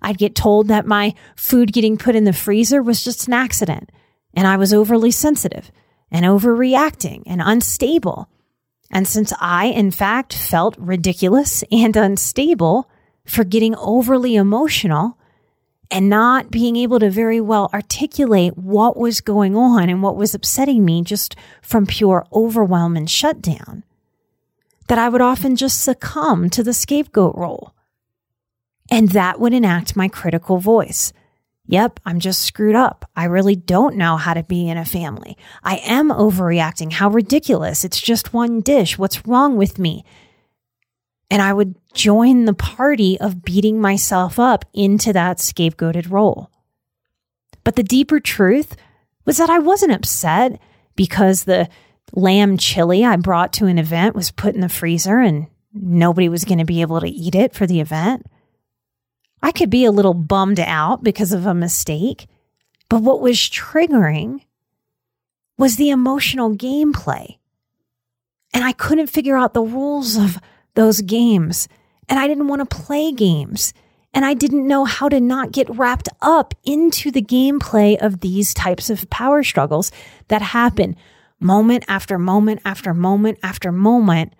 I'd 0.00 0.18
get 0.18 0.34
told 0.34 0.68
that 0.68 0.86
my 0.86 1.14
food 1.36 1.72
getting 1.72 1.96
put 1.96 2.16
in 2.16 2.24
the 2.24 2.32
freezer 2.32 2.82
was 2.82 3.04
just 3.04 3.28
an 3.28 3.34
accident 3.34 3.90
and 4.34 4.46
I 4.46 4.56
was 4.56 4.72
overly 4.72 5.10
sensitive 5.10 5.70
and 6.10 6.24
overreacting 6.24 7.22
and 7.26 7.40
unstable. 7.42 8.28
And 8.90 9.06
since 9.06 9.32
I, 9.40 9.66
in 9.66 9.90
fact, 9.90 10.34
felt 10.34 10.76
ridiculous 10.78 11.62
and 11.70 11.96
unstable 11.96 12.90
for 13.24 13.44
getting 13.44 13.74
overly 13.76 14.36
emotional 14.36 15.18
and 15.92 16.08
not 16.08 16.50
being 16.50 16.74
able 16.74 16.98
to 16.98 17.10
very 17.10 17.40
well 17.40 17.70
articulate 17.72 18.56
what 18.56 18.96
was 18.96 19.20
going 19.20 19.54
on 19.54 19.88
and 19.88 20.02
what 20.02 20.16
was 20.16 20.34
upsetting 20.34 20.84
me 20.84 21.02
just 21.02 21.36
from 21.60 21.86
pure 21.86 22.26
overwhelm 22.32 22.96
and 22.96 23.08
shutdown, 23.08 23.84
that 24.88 24.98
I 24.98 25.08
would 25.08 25.20
often 25.20 25.54
just 25.54 25.82
succumb 25.82 26.50
to 26.50 26.62
the 26.64 26.72
scapegoat 26.72 27.36
role 27.36 27.74
and 28.90 29.08
that 29.10 29.40
would 29.40 29.54
enact 29.54 29.96
my 29.96 30.08
critical 30.08 30.58
voice. 30.58 31.12
Yep, 31.66 32.00
I'm 32.04 32.20
just 32.20 32.42
screwed 32.42 32.74
up. 32.74 33.08
I 33.16 33.24
really 33.24 33.56
don't 33.56 33.96
know 33.96 34.16
how 34.16 34.34
to 34.34 34.42
be 34.42 34.68
in 34.68 34.76
a 34.76 34.84
family. 34.84 35.38
I 35.62 35.76
am 35.76 36.10
overreacting. 36.10 36.92
How 36.92 37.08
ridiculous. 37.08 37.84
It's 37.84 38.00
just 38.00 38.34
one 38.34 38.60
dish. 38.60 38.98
What's 38.98 39.26
wrong 39.26 39.56
with 39.56 39.78
me? 39.78 40.04
And 41.32 41.40
I 41.40 41.54
would 41.54 41.74
join 41.94 42.44
the 42.44 42.52
party 42.52 43.18
of 43.18 43.42
beating 43.42 43.80
myself 43.80 44.38
up 44.38 44.66
into 44.74 45.14
that 45.14 45.38
scapegoated 45.38 46.10
role. 46.10 46.50
But 47.64 47.74
the 47.74 47.82
deeper 47.82 48.20
truth 48.20 48.76
was 49.24 49.38
that 49.38 49.48
I 49.48 49.58
wasn't 49.58 49.92
upset 49.92 50.60
because 50.94 51.44
the 51.44 51.70
lamb 52.12 52.58
chili 52.58 53.02
I 53.02 53.16
brought 53.16 53.54
to 53.54 53.64
an 53.64 53.78
event 53.78 54.14
was 54.14 54.30
put 54.30 54.54
in 54.54 54.60
the 54.60 54.68
freezer 54.68 55.20
and 55.20 55.46
nobody 55.72 56.28
was 56.28 56.44
going 56.44 56.58
to 56.58 56.66
be 56.66 56.82
able 56.82 57.00
to 57.00 57.08
eat 57.08 57.34
it 57.34 57.54
for 57.54 57.66
the 57.66 57.80
event. 57.80 58.26
I 59.42 59.52
could 59.52 59.70
be 59.70 59.86
a 59.86 59.90
little 59.90 60.12
bummed 60.12 60.60
out 60.60 61.02
because 61.02 61.32
of 61.32 61.46
a 61.46 61.54
mistake, 61.54 62.26
but 62.90 63.00
what 63.00 63.22
was 63.22 63.38
triggering 63.38 64.42
was 65.56 65.76
the 65.76 65.88
emotional 65.88 66.54
gameplay. 66.54 67.38
And 68.52 68.62
I 68.62 68.72
couldn't 68.72 69.06
figure 69.06 69.38
out 69.38 69.54
the 69.54 69.62
rules 69.62 70.18
of 70.18 70.38
those 70.74 71.00
games. 71.00 71.68
And 72.08 72.18
I 72.18 72.26
didn't 72.26 72.48
want 72.48 72.68
to 72.68 72.76
play 72.76 73.12
games. 73.12 73.72
And 74.14 74.24
I 74.24 74.34
didn't 74.34 74.66
know 74.66 74.84
how 74.84 75.08
to 75.08 75.20
not 75.20 75.52
get 75.52 75.70
wrapped 75.70 76.08
up 76.20 76.54
into 76.64 77.10
the 77.10 77.22
gameplay 77.22 77.96
of 78.00 78.20
these 78.20 78.52
types 78.52 78.90
of 78.90 79.08
power 79.08 79.42
struggles 79.42 79.90
that 80.28 80.42
happen 80.42 80.96
moment 81.40 81.84
after 81.88 82.18
moment 82.18 82.60
after 82.64 82.92
moment 82.92 83.38
after 83.42 83.72
moment 83.72 84.34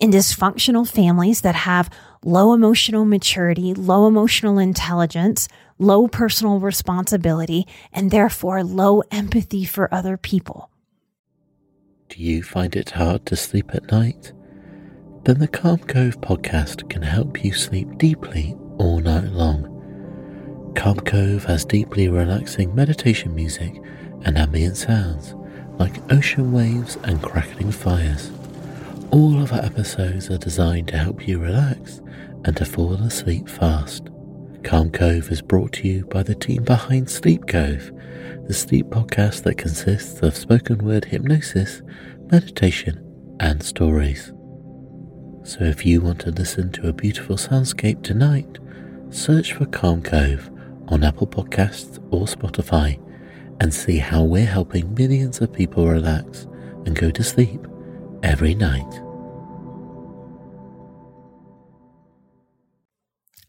in 0.00 0.10
dysfunctional 0.10 0.88
families 0.88 1.42
that 1.42 1.54
have 1.54 1.88
low 2.24 2.52
emotional 2.52 3.04
maturity, 3.04 3.72
low 3.74 4.08
emotional 4.08 4.58
intelligence, 4.58 5.48
low 5.78 6.08
personal 6.08 6.58
responsibility, 6.58 7.66
and 7.92 8.10
therefore 8.10 8.64
low 8.64 9.02
empathy 9.10 9.64
for 9.64 9.92
other 9.94 10.16
people. 10.16 10.70
Do 12.08 12.22
you 12.22 12.42
find 12.42 12.74
it 12.76 12.90
hard 12.90 13.26
to 13.26 13.36
sleep 13.36 13.74
at 13.74 13.90
night? 13.90 14.32
Then 15.24 15.38
the 15.38 15.48
Calm 15.48 15.78
Cove 15.78 16.20
podcast 16.20 16.90
can 16.90 17.00
help 17.00 17.42
you 17.42 17.54
sleep 17.54 17.96
deeply 17.96 18.54
all 18.76 19.00
night 19.00 19.32
long. 19.32 20.72
Calm 20.76 21.00
Cove 21.00 21.44
has 21.44 21.64
deeply 21.64 22.10
relaxing 22.10 22.74
meditation 22.74 23.34
music 23.34 23.80
and 24.26 24.36
ambient 24.36 24.76
sounds 24.76 25.34
like 25.78 26.12
ocean 26.12 26.52
waves 26.52 26.98
and 27.04 27.22
crackling 27.22 27.72
fires. 27.72 28.30
All 29.12 29.42
of 29.42 29.50
our 29.54 29.64
episodes 29.64 30.28
are 30.28 30.36
designed 30.36 30.88
to 30.88 30.98
help 30.98 31.26
you 31.26 31.38
relax 31.38 32.02
and 32.44 32.54
to 32.58 32.66
fall 32.66 32.92
asleep 32.92 33.48
fast. 33.48 34.10
Calm 34.62 34.90
Cove 34.90 35.30
is 35.32 35.40
brought 35.40 35.72
to 35.72 35.88
you 35.88 36.04
by 36.04 36.22
the 36.22 36.34
team 36.34 36.64
behind 36.64 37.08
Sleep 37.08 37.46
Cove, 37.46 37.90
the 38.46 38.52
sleep 38.52 38.88
podcast 38.88 39.44
that 39.44 39.56
consists 39.56 40.20
of 40.20 40.36
spoken 40.36 40.84
word 40.84 41.06
hypnosis, 41.06 41.80
meditation, 42.30 43.00
and 43.40 43.62
stories. 43.62 44.33
So 45.44 45.62
if 45.62 45.84
you 45.84 46.00
want 46.00 46.20
to 46.20 46.30
listen 46.30 46.72
to 46.72 46.88
a 46.88 46.92
beautiful 46.94 47.36
soundscape 47.36 48.02
tonight, 48.02 48.58
search 49.10 49.52
for 49.52 49.66
Calm 49.66 50.00
Cove 50.00 50.50
on 50.88 51.04
Apple 51.04 51.26
Podcasts 51.26 51.98
or 52.10 52.24
Spotify 52.24 52.98
and 53.60 53.72
see 53.72 53.98
how 53.98 54.24
we're 54.24 54.46
helping 54.46 54.94
millions 54.94 55.42
of 55.42 55.52
people 55.52 55.86
relax 55.86 56.46
and 56.86 56.96
go 56.96 57.10
to 57.10 57.22
sleep 57.22 57.60
every 58.22 58.54
night. 58.54 58.90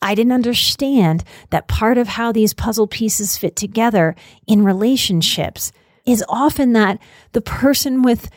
I 0.01 0.15
didn't 0.15 0.33
understand 0.33 1.23
that 1.51 1.69
part 1.69 1.97
of 1.97 2.09
how 2.09 2.33
these 2.33 2.53
puzzle 2.53 2.87
pieces 2.87 3.37
fit 3.37 3.55
together 3.55 4.17
in 4.47 4.65
relationships 4.65 5.71
is 6.05 6.25
often 6.27 6.73
that 6.73 6.99
the 7.31 7.41
person 7.41 8.01
with 8.01 8.29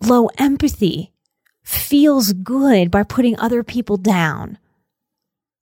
low 0.00 0.30
empathy 0.38 1.12
feels 1.68 2.32
good 2.32 2.90
by 2.90 3.02
putting 3.02 3.38
other 3.38 3.62
people 3.62 3.98
down. 3.98 4.56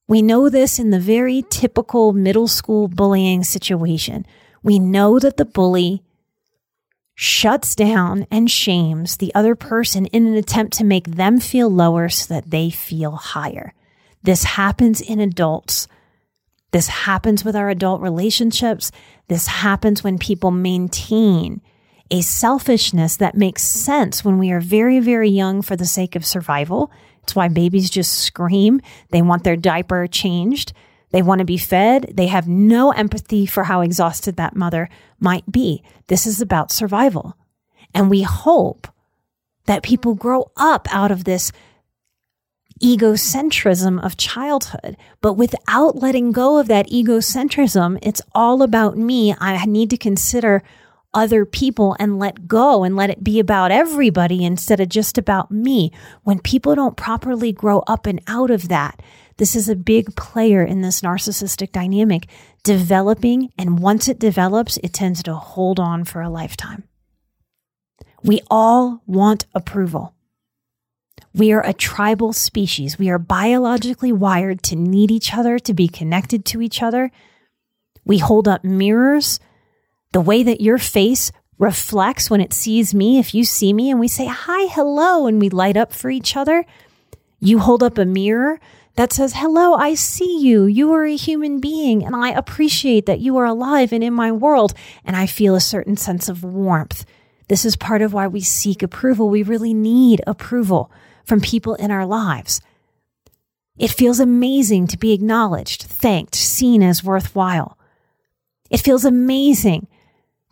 We 0.06 0.22
know 0.22 0.48
this 0.48 0.78
in 0.78 0.90
the 0.90 1.00
very 1.00 1.44
typical 1.50 2.12
middle 2.12 2.46
school 2.46 2.86
bullying 2.86 3.42
situation. 3.42 4.24
We 4.62 4.78
know 4.78 5.18
that 5.18 5.36
the 5.36 5.44
bully 5.44 6.04
shuts 7.16 7.74
down 7.74 8.24
and 8.30 8.48
shames 8.48 9.16
the 9.16 9.34
other 9.34 9.56
person 9.56 10.06
in 10.06 10.28
an 10.28 10.34
attempt 10.34 10.74
to 10.74 10.84
make 10.84 11.06
them 11.08 11.40
feel 11.40 11.68
lower 11.68 12.08
so 12.08 12.32
that 12.34 12.50
they 12.52 12.70
feel 12.70 13.12
higher. 13.12 13.74
This 14.22 14.44
happens 14.44 15.00
in 15.00 15.18
adults. 15.18 15.88
This 16.70 16.86
happens 16.86 17.44
with 17.44 17.56
our 17.56 17.68
adult 17.68 18.00
relationships. 18.00 18.92
This 19.26 19.48
happens 19.48 20.04
when 20.04 20.18
people 20.18 20.52
maintain 20.52 21.62
a 22.10 22.20
selfishness 22.20 23.16
that 23.16 23.34
makes 23.34 23.62
sense 23.62 24.24
when 24.24 24.38
we 24.38 24.50
are 24.52 24.60
very, 24.60 25.00
very 25.00 25.28
young 25.28 25.62
for 25.62 25.76
the 25.76 25.84
sake 25.86 26.14
of 26.16 26.24
survival. 26.24 26.90
It's 27.22 27.34
why 27.34 27.48
babies 27.48 27.90
just 27.90 28.12
scream. 28.12 28.80
They 29.10 29.22
want 29.22 29.42
their 29.44 29.56
diaper 29.56 30.06
changed 30.06 30.72
They 31.10 31.22
want 31.22 31.38
to 31.38 31.44
be 31.44 31.56
fed. 31.56 32.12
They 32.14 32.26
have 32.26 32.48
no 32.48 32.90
empathy 32.92 33.46
for 33.46 33.64
how 33.64 33.80
exhausted 33.80 34.36
that 34.36 34.56
mother 34.56 34.88
might 35.18 35.50
be. 35.50 35.82
This 36.08 36.26
is 36.26 36.40
about 36.40 36.72
survival. 36.72 37.36
And 37.94 38.10
we 38.10 38.22
hope 38.22 38.88
that 39.66 39.82
people 39.82 40.14
grow 40.14 40.50
up 40.56 40.86
out 40.92 41.10
of 41.10 41.24
this 41.24 41.52
egocentrism 42.82 44.04
of 44.04 44.16
childhood. 44.16 44.96
But 45.22 45.34
without 45.34 45.96
letting 45.96 46.32
go 46.32 46.58
of 46.58 46.68
that 46.68 46.90
egocentrism, 46.90 47.98
it's 48.02 48.20
all 48.34 48.62
about 48.62 48.98
me. 48.98 49.34
I 49.40 49.64
need 49.64 49.90
to 49.90 49.96
consider 49.96 50.62
other 51.16 51.46
people 51.46 51.96
and 51.98 52.18
let 52.18 52.46
go 52.46 52.84
and 52.84 52.94
let 52.94 53.08
it 53.10 53.24
be 53.24 53.40
about 53.40 53.72
everybody 53.72 54.44
instead 54.44 54.78
of 54.78 54.90
just 54.90 55.16
about 55.16 55.50
me. 55.50 55.90
When 56.22 56.38
people 56.38 56.74
don't 56.74 56.96
properly 56.96 57.52
grow 57.52 57.80
up 57.88 58.06
and 58.06 58.20
out 58.28 58.50
of 58.50 58.68
that, 58.68 59.00
this 59.38 59.56
is 59.56 59.68
a 59.68 59.74
big 59.74 60.14
player 60.14 60.62
in 60.62 60.82
this 60.82 61.00
narcissistic 61.00 61.72
dynamic 61.72 62.28
developing. 62.62 63.50
And 63.58 63.78
once 63.78 64.08
it 64.08 64.18
develops, 64.18 64.76
it 64.78 64.92
tends 64.92 65.22
to 65.22 65.34
hold 65.34 65.80
on 65.80 66.04
for 66.04 66.20
a 66.20 66.30
lifetime. 66.30 66.84
We 68.22 68.42
all 68.50 69.02
want 69.06 69.46
approval. 69.54 70.14
We 71.34 71.52
are 71.52 71.64
a 71.64 71.72
tribal 71.72 72.32
species. 72.32 72.98
We 72.98 73.08
are 73.08 73.18
biologically 73.18 74.12
wired 74.12 74.62
to 74.64 74.76
need 74.76 75.10
each 75.10 75.34
other, 75.34 75.58
to 75.60 75.74
be 75.74 75.88
connected 75.88 76.44
to 76.46 76.60
each 76.60 76.82
other. 76.82 77.10
We 78.04 78.18
hold 78.18 78.48
up 78.48 78.64
mirrors. 78.64 79.40
The 80.16 80.22
way 80.22 80.42
that 80.44 80.62
your 80.62 80.78
face 80.78 81.30
reflects 81.58 82.30
when 82.30 82.40
it 82.40 82.54
sees 82.54 82.94
me, 82.94 83.18
if 83.18 83.34
you 83.34 83.44
see 83.44 83.74
me 83.74 83.90
and 83.90 84.00
we 84.00 84.08
say 84.08 84.24
hi, 84.24 84.66
hello, 84.72 85.26
and 85.26 85.38
we 85.38 85.50
light 85.50 85.76
up 85.76 85.92
for 85.92 86.08
each 86.08 86.38
other, 86.38 86.64
you 87.38 87.58
hold 87.58 87.82
up 87.82 87.98
a 87.98 88.06
mirror 88.06 88.58
that 88.94 89.12
says, 89.12 89.34
Hello, 89.36 89.74
I 89.74 89.92
see 89.92 90.38
you. 90.40 90.64
You 90.64 90.90
are 90.94 91.04
a 91.04 91.16
human 91.16 91.60
being, 91.60 92.02
and 92.02 92.16
I 92.16 92.30
appreciate 92.30 93.04
that 93.04 93.20
you 93.20 93.36
are 93.36 93.44
alive 93.44 93.92
and 93.92 94.02
in 94.02 94.14
my 94.14 94.32
world. 94.32 94.72
And 95.04 95.16
I 95.16 95.26
feel 95.26 95.54
a 95.54 95.60
certain 95.60 95.98
sense 95.98 96.30
of 96.30 96.42
warmth. 96.42 97.04
This 97.48 97.66
is 97.66 97.76
part 97.76 98.00
of 98.00 98.14
why 98.14 98.26
we 98.26 98.40
seek 98.40 98.82
approval. 98.82 99.28
We 99.28 99.42
really 99.42 99.74
need 99.74 100.22
approval 100.26 100.90
from 101.26 101.42
people 101.42 101.74
in 101.74 101.90
our 101.90 102.06
lives. 102.06 102.62
It 103.76 103.90
feels 103.90 104.18
amazing 104.18 104.86
to 104.86 104.96
be 104.96 105.12
acknowledged, 105.12 105.82
thanked, 105.82 106.36
seen 106.36 106.82
as 106.82 107.04
worthwhile. 107.04 107.76
It 108.70 108.80
feels 108.80 109.04
amazing 109.04 109.88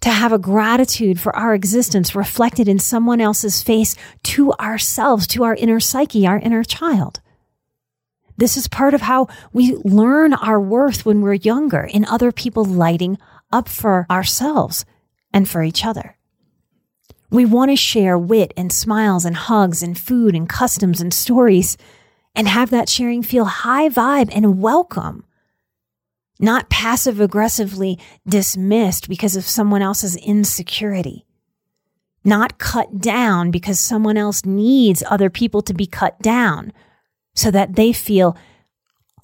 to 0.04 0.10
have 0.10 0.34
a 0.34 0.38
gratitude 0.38 1.18
for 1.18 1.34
our 1.34 1.54
existence 1.54 2.14
reflected 2.14 2.68
in 2.68 2.78
someone 2.78 3.22
else's 3.22 3.62
face 3.62 3.96
to 4.22 4.52
ourselves, 4.52 5.26
to 5.26 5.44
our 5.44 5.54
inner 5.54 5.80
psyche, 5.80 6.26
our 6.26 6.38
inner 6.38 6.62
child. 6.62 7.22
This 8.36 8.58
is 8.58 8.68
part 8.68 8.92
of 8.92 9.00
how 9.00 9.28
we 9.54 9.76
learn 9.76 10.34
our 10.34 10.60
worth 10.60 11.06
when 11.06 11.22
we're 11.22 11.32
younger 11.32 11.88
in 11.90 12.04
other 12.04 12.32
people 12.32 12.66
lighting 12.66 13.16
up 13.50 13.66
for 13.66 14.06
ourselves 14.10 14.84
and 15.32 15.48
for 15.48 15.62
each 15.62 15.86
other. 15.86 16.18
We 17.30 17.46
want 17.46 17.70
to 17.70 17.76
share 17.76 18.18
wit 18.18 18.52
and 18.58 18.70
smiles 18.70 19.24
and 19.24 19.34
hugs 19.34 19.82
and 19.82 19.98
food 19.98 20.34
and 20.34 20.46
customs 20.46 21.00
and 21.00 21.14
stories 21.14 21.78
and 22.34 22.46
have 22.46 22.68
that 22.68 22.90
sharing 22.90 23.22
feel 23.22 23.46
high 23.46 23.88
vibe 23.88 24.28
and 24.34 24.60
welcome, 24.60 25.24
not 26.38 26.70
passive 26.70 27.20
aggressively 27.20 27.98
dismissed 28.26 29.08
because 29.08 29.36
of 29.36 29.44
someone 29.44 29.82
else's 29.82 30.16
insecurity, 30.16 31.24
not 32.24 32.58
cut 32.58 32.98
down 32.98 33.50
because 33.50 33.78
someone 33.78 34.16
else 34.16 34.44
needs 34.44 35.02
other 35.08 35.30
people 35.30 35.62
to 35.62 35.74
be 35.74 35.86
cut 35.86 36.20
down 36.20 36.72
so 37.34 37.50
that 37.50 37.76
they 37.76 37.92
feel 37.92 38.36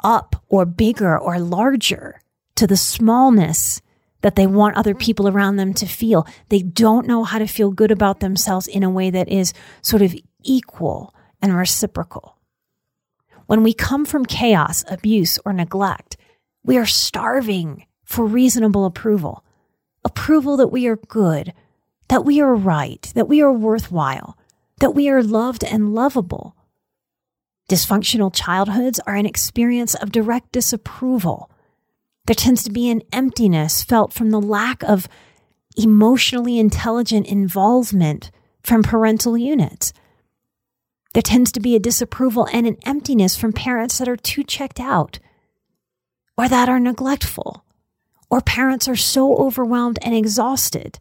up 0.03 0.43
or 0.49 0.65
bigger 0.65 1.19
or 1.19 1.39
larger 1.39 2.21
to 2.57 2.67
the 2.67 2.77
smallness 2.77 3.81
that 4.23 4.37
they 4.37 4.47
want 4.47 4.77
other 4.77 4.95
people 4.95 5.29
around 5.29 5.57
them 5.57 5.73
to 5.75 5.87
feel. 5.87 6.27
They 6.49 6.63
don't 6.63 7.07
know 7.07 7.25
how 7.25 7.39
to 7.39 7.47
feel 7.47 7.71
good 7.71 7.91
about 7.91 8.21
themselves 8.21 8.67
in 8.67 8.83
a 8.83 8.91
way 8.91 9.11
that 9.11 9.29
is 9.29 9.53
sort 9.83 10.03
of 10.03 10.15
equal 10.43 11.15
and 11.41 11.57
reciprocal. 11.57 12.37
When 13.47 13.63
we 13.63 13.73
come 13.73 14.05
from 14.05 14.27
chaos, 14.27 14.85
abuse, 14.89 15.39
or 15.45 15.53
neglect, 15.53 16.17
we 16.65 16.77
are 16.77 16.87
starving 16.87 17.87
for 18.05 18.25
reasonable 18.25 18.85
approval. 18.85 19.45
Approval 20.05 20.57
that 20.57 20.69
we 20.69 20.87
are 20.87 20.97
good, 20.97 21.53
that 22.09 22.25
we 22.25 22.41
are 22.41 22.55
right, 22.55 23.11
that 23.15 23.29
we 23.29 23.43
are 23.43 23.53
worthwhile, 23.53 24.37
that 24.81 24.95
we 24.95 25.09
are 25.09 25.23
loved 25.23 25.63
and 25.65 25.95
lovable. 25.95 26.57
Dysfunctional 27.69 28.35
childhoods 28.35 28.99
are 29.07 29.15
an 29.15 29.27
experience 29.27 29.95
of 29.95 30.13
direct 30.13 30.53
disapproval 30.53 31.51
there 32.31 32.35
tends 32.35 32.63
to 32.63 32.71
be 32.71 32.91
an 32.91 33.03
emptiness 33.13 33.83
felt 33.83 34.13
from 34.13 34.31
the 34.31 34.41
lack 34.41 34.85
of 34.85 35.09
emotionally 35.77 36.61
intelligent 36.61 37.27
involvement 37.27 38.31
from 38.63 38.85
parental 38.85 39.37
units. 39.37 39.93
There 41.13 41.23
tends 41.23 41.51
to 41.51 41.61
be 41.61 41.75
a 41.75 41.81
disapproval 41.81 42.47
and 42.53 42.69
an 42.69 42.77
emptiness 42.87 43.37
from 43.37 43.53
parents 43.53 43.99
that 43.99 44.09
are 44.09 44.17
too 44.17 44.45
checked 44.45 44.79
out 44.79 45.19
or 46.41 46.49
that 46.49 46.71
are 46.71 46.81
neglectful, 46.81 47.67
or 48.31 48.41
parents 48.41 48.89
are 48.89 48.97
so 48.97 49.37
overwhelmed 49.37 49.99
and 50.01 50.15
exhausted 50.15 50.99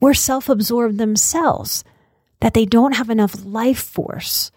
or 0.00 0.12
self 0.12 0.48
absorbed 0.48 0.98
themselves 0.98 1.84
that 2.40 2.52
they 2.52 2.64
don't 2.64 2.96
have 2.96 3.08
enough 3.08 3.44
life 3.44 3.78
force 3.78 4.50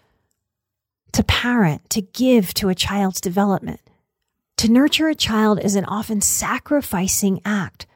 to 1.12 1.22
parent, 1.22 1.88
to 1.90 2.02
give 2.02 2.52
to 2.54 2.68
a 2.68 2.74
child's 2.74 3.20
development. 3.20 3.78
To 4.56 4.68
nurture 4.68 5.06
a 5.06 5.14
child 5.14 5.60
is 5.62 5.76
an 5.76 5.84
often 5.84 6.20
sacrificing 6.20 7.40
act. 7.44 7.86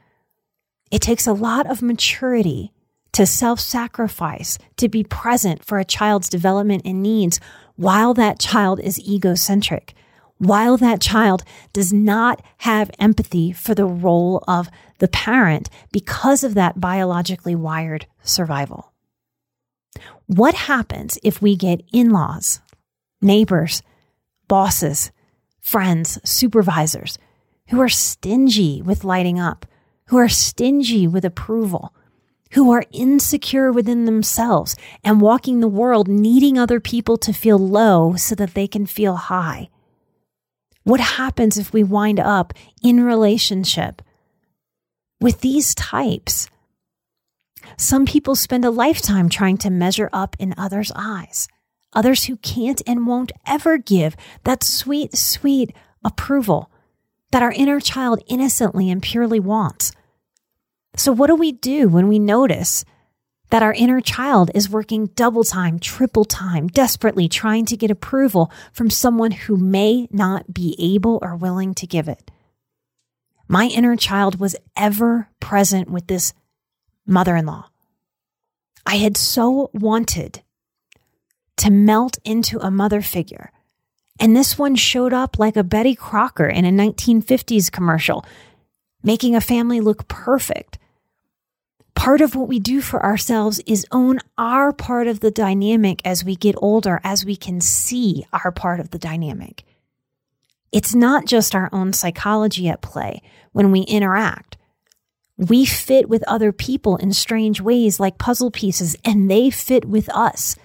It 0.93 1.03
takes 1.03 1.27
a 1.27 1.33
lot 1.33 1.69
of 1.69 1.83
maturity 1.83 2.73
to 3.11 3.27
self 3.27 3.59
sacrifice, 3.59 4.57
to 4.77 4.89
be 4.89 5.03
present 5.03 5.65
for 5.65 5.81
a 5.81 5.85
child's 5.85 6.29
development 6.29 6.83
and 6.85 7.03
needs 7.03 7.41
while 7.75 8.15
that 8.15 8.39
child 8.39 8.79
is 8.79 9.01
egocentric, 9.01 9.95
while 10.41 10.79
that 10.79 11.03
child 11.03 11.45
does 11.75 11.93
not 11.93 12.43
have 12.59 12.91
empathy 12.99 13.53
for 13.53 13.75
the 13.75 13.85
role 13.85 14.43
of 14.49 14.71
the 14.99 15.09
parent 15.09 15.69
because 15.93 16.43
of 16.43 16.55
that 16.55 16.81
biologically 16.81 17.55
wired 17.55 18.07
survival. 18.23 18.91
What 20.27 20.55
happens 20.55 21.19
if 21.23 21.43
we 21.43 21.57
get 21.57 21.83
in 21.93 22.09
laws, 22.09 22.61
neighbors, 23.21 23.83
bosses, 24.49 25.13
friends, 25.61 26.19
supervisors 26.25 27.19
who 27.69 27.79
are 27.79 27.91
stingy 27.91 28.81
with 28.81 29.05
lighting 29.05 29.39
up, 29.39 29.67
who 30.07 30.17
are 30.17 30.29
stingy 30.29 31.07
with 31.07 31.25
approval, 31.27 31.95
who 32.53 32.73
are 32.73 32.85
insecure 32.93 33.71
within 33.71 34.07
themselves 34.07 34.75
and 35.05 35.21
walking 35.21 35.61
the 35.61 35.69
world 35.69 36.09
needing 36.09 36.59
other 36.59 36.81
people 36.81 37.19
to 37.19 37.35
feel 37.35 37.59
low 37.59 38.15
so 38.17 38.35
that 38.35 38.55
they 38.55 38.67
can 38.67 38.87
feel 38.87 39.17
high. 39.17 39.69
What 40.91 40.99
happens 40.99 41.57
if 41.57 41.73
we 41.73 41.85
wind 41.85 42.19
up 42.19 42.53
in 42.83 43.05
relationship 43.05 44.03
with 45.21 45.41
these 45.41 45.73
types? 45.77 46.49
Some 47.79 48.05
people 48.05 48.35
spend 48.35 48.65
a 48.65 48.73
lifetime 48.73 49.29
trying 49.29 49.57
to 49.59 49.71
measure 49.71 50.11
up 50.13 50.35
in 50.41 50.53
others' 50.59 50.91
eyes 50.97 51.47
others 51.93 52.25
who 52.25 52.37
can't 52.39 52.83
and 52.89 53.07
won't 53.07 53.31
ever 53.47 53.79
give 53.79 54.17
that 54.43 54.65
sweet, 54.65 55.17
sweet 55.17 55.73
approval 56.05 56.73
that 57.31 57.43
our 57.43 57.53
inner 57.53 57.79
child 57.79 58.21
innocently 58.27 58.91
and 58.91 59.01
purely 59.01 59.39
wants. 59.39 59.93
So, 60.97 61.13
what 61.13 61.29
do 61.29 61.37
we 61.37 61.53
do 61.53 61.89
when 61.89 62.09
we 62.09 62.19
notice 62.19 62.85
that 63.51 63.63
our 63.63 63.73
inner 63.73 64.01
child 64.01 64.51
is 64.55 64.71
working 64.71 65.07
double 65.15 65.45
time, 65.45 65.79
triple 65.79 66.25
time, 66.25 66.69
desperately 66.69 67.29
trying 67.29 67.67
to 67.67 67.77
get 67.77 67.91
approval 67.91 68.51
from 68.73 68.91
someone 68.91 69.33
who 69.33 69.57
may 69.57 70.09
not 70.11 70.55
be 70.55 70.77
able 70.79 71.19
or 71.23 71.37
willing 71.37 71.75
to 71.75 71.87
give 71.87 72.09
it? 72.09 72.31
My 73.49 73.67
inner 73.67 73.97
child 73.97 74.39
was 74.39 74.55
ever 74.77 75.29
present 75.41 75.91
with 75.91 76.07
this 76.07 76.33
mother 77.05 77.35
in 77.35 77.47
law. 77.47 77.67
I 78.87 78.97
had 78.97 79.17
so 79.17 79.71
wanted 79.75 80.43
to 81.57 81.71
melt 81.71 82.19
into 82.25 82.59
a 82.61 82.71
mother 82.71 83.03
figure. 83.03 83.51
And 84.19 84.37
this 84.37 84.59
one 84.59 84.77
showed 84.77 85.13
up 85.13 85.39
like 85.39 85.57
a 85.57 85.65
Betty 85.65 85.95
Crocker 85.95 86.47
in 86.47 86.65
a 86.65 86.71
1950s 86.71 87.73
commercial, 87.73 88.25
making 89.03 89.35
a 89.35 89.41
family 89.41 89.81
look 89.81 90.09
perfect. 90.09 90.79
Part 92.01 92.23
of 92.23 92.35
what 92.35 92.49
we 92.49 92.59
do 92.59 92.81
for 92.81 93.05
ourselves 93.05 93.61
is 93.67 93.85
own 93.93 94.21
our 94.39 94.73
part 94.73 95.07
of 95.07 95.21
the 95.21 95.31
dynamic 95.31 96.01
as 96.03 96.25
we 96.25 96.35
get 96.35 96.55
older, 96.57 96.99
as 97.05 97.27
we 97.27 97.37
can 97.37 97.61
see 97.61 98.25
our 98.33 98.51
part 98.51 98.81
of 98.81 98.89
the 98.89 98.99
dynamic. 98.99 99.65
It's 100.73 100.95
not 100.95 101.27
just 101.27 101.55
our 101.55 101.69
own 101.75 101.93
psychology 101.93 102.71
at 102.71 102.81
play 102.81 103.21
when 103.53 103.71
we 103.71 103.83
interact. 103.83 104.57
We 105.37 105.67
fit 105.67 106.09
with 106.09 106.25
other 106.27 106.53
people 106.53 106.97
in 106.97 107.13
strange 107.13 107.61
ways 107.61 108.01
like 108.01 108.17
puzzle 108.17 108.51
pieces, 108.51 108.97
and 109.05 109.31
they 109.31 109.51
fit 109.51 109.85
with 109.85 110.09
us. 110.09 110.57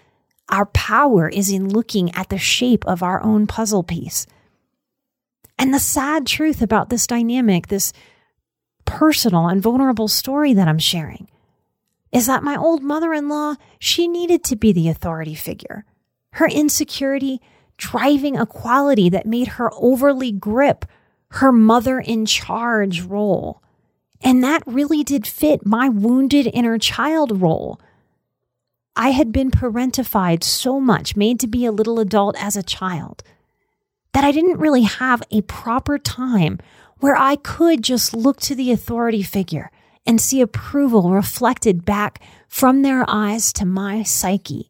Our 0.47 0.67
power 0.67 1.27
is 1.27 1.51
in 1.51 1.67
looking 1.67 2.15
at 2.15 2.29
the 2.29 2.37
shape 2.37 2.85
of 2.85 3.03
our 3.03 3.21
own 3.21 3.45
puzzle 3.45 3.83
piece. 3.83 4.25
And 5.59 5.73
the 5.73 5.79
sad 5.79 6.27
truth 6.27 6.61
about 6.61 6.89
this 6.89 7.05
dynamic, 7.05 7.67
this 7.67 7.91
personal 8.85 9.47
and 9.47 9.61
vulnerable 9.61 10.07
story 10.07 10.53
that 10.53 10.67
I'm 10.67 10.79
sharing, 10.79 11.27
is 12.11 12.27
that 12.27 12.43
my 12.43 12.55
old 12.55 12.81
mother 12.81 13.13
in 13.13 13.27
law, 13.27 13.55
she 13.79 14.07
needed 14.07 14.43
to 14.45 14.55
be 14.55 14.71
the 14.71 14.89
authority 14.89 15.35
figure. 15.35 15.85
Her 16.33 16.47
insecurity 16.47 17.41
driving 17.77 18.37
a 18.37 18.45
quality 18.45 19.09
that 19.09 19.25
made 19.25 19.47
her 19.49 19.69
overly 19.73 20.31
grip 20.31 20.85
her 21.31 21.51
mother 21.51 21.99
in 21.99 22.25
charge 22.25 23.01
role. 23.01 23.61
And 24.21 24.43
that 24.43 24.63
really 24.65 25.03
did 25.03 25.27
fit 25.27 25.65
my 25.65 25.89
wounded 25.89 26.49
inner 26.53 26.77
child 26.77 27.41
role. 27.41 27.79
I 28.95 29.09
had 29.09 29.33
been 29.33 29.51
parentified 29.51 30.43
so 30.43 30.79
much, 30.79 31.17
made 31.17 31.39
to 31.41 31.47
be 31.47 31.65
a 31.65 31.71
little 31.71 31.99
adult 31.99 32.35
as 32.41 32.55
a 32.55 32.63
child, 32.63 33.23
that 34.13 34.23
I 34.23 34.31
didn't 34.31 34.59
really 34.59 34.83
have 34.83 35.21
a 35.31 35.41
proper 35.41 35.97
time 35.99 36.59
where 36.99 37.15
I 37.15 37.35
could 37.35 37.83
just 37.83 38.15
look 38.15 38.39
to 38.41 38.55
the 38.55 38.71
authority 38.71 39.23
figure 39.23 39.71
and 40.05 40.21
see 40.21 40.41
approval 40.41 41.09
reflected 41.11 41.85
back 41.85 42.21
from 42.47 42.81
their 42.81 43.03
eyes 43.07 43.51
to 43.53 43.65
my 43.65 44.03
psyche. 44.03 44.69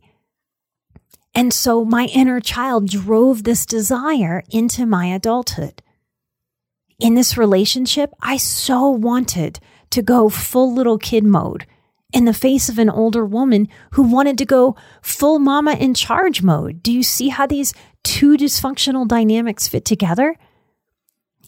And 1.34 1.54
so 1.54 1.84
my 1.84 2.06
inner 2.06 2.40
child 2.40 2.88
drove 2.88 3.44
this 3.44 3.66
desire 3.66 4.42
into 4.50 4.86
my 4.86 5.08
adulthood. 5.08 5.82
In 6.98 7.16
this 7.16 7.38
relationship, 7.38 8.14
I 8.22 8.38
so 8.38 8.90
wanted 8.90 9.60
to 9.90 10.02
go 10.02 10.30
full 10.30 10.74
little 10.74 10.98
kid 10.98 11.26
mode 11.26 11.66
in 12.14 12.24
the 12.24 12.34
face 12.34 12.70
of 12.70 12.80
an 12.80 12.90
older 12.90 13.26
woman 13.26 13.68
who 13.92 14.04
wanted 14.04 14.38
to 14.38 14.46
go 14.46 14.78
full 15.02 15.38
mama 15.38 15.74
in 15.74 15.94
charge 15.94 16.42
mode. 16.42 16.82
Do 16.82 16.94
you 16.94 17.04
see 17.04 17.28
how 17.28 17.46
these 17.46 17.74
two 18.04 18.38
dysfunctional 18.38 19.06
dynamics 19.06 19.68
fit 19.68 19.84
together? 19.84 20.38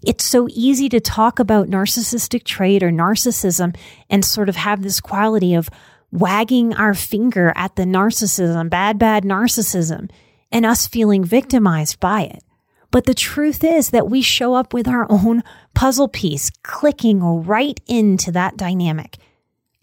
It's 0.03 0.23
so 0.23 0.47
easy 0.51 0.89
to 0.89 0.99
talk 0.99 1.39
about 1.39 1.67
narcissistic 1.67 2.43
trait 2.43 2.83
or 2.83 2.91
narcissism 2.91 3.75
and 4.09 4.23
sort 4.23 4.49
of 4.49 4.55
have 4.55 4.83
this 4.83 4.99
quality 5.01 5.53
of 5.53 5.69
wagging 6.11 6.73
our 6.75 6.93
finger 6.93 7.51
at 7.55 7.75
the 7.75 7.83
narcissism, 7.83 8.69
bad, 8.69 8.97
bad 8.97 9.23
narcissism, 9.23 10.09
and 10.51 10.65
us 10.65 10.87
feeling 10.87 11.23
victimized 11.23 11.99
by 11.99 12.21
it. 12.21 12.43
But 12.91 13.05
the 13.05 13.13
truth 13.13 13.63
is 13.63 13.89
that 13.89 14.09
we 14.09 14.21
show 14.21 14.53
up 14.53 14.73
with 14.73 14.87
our 14.87 15.05
own 15.09 15.43
puzzle 15.73 16.07
piece 16.07 16.49
clicking 16.63 17.21
right 17.21 17.79
into 17.87 18.31
that 18.31 18.55
dynamic. 18.55 19.17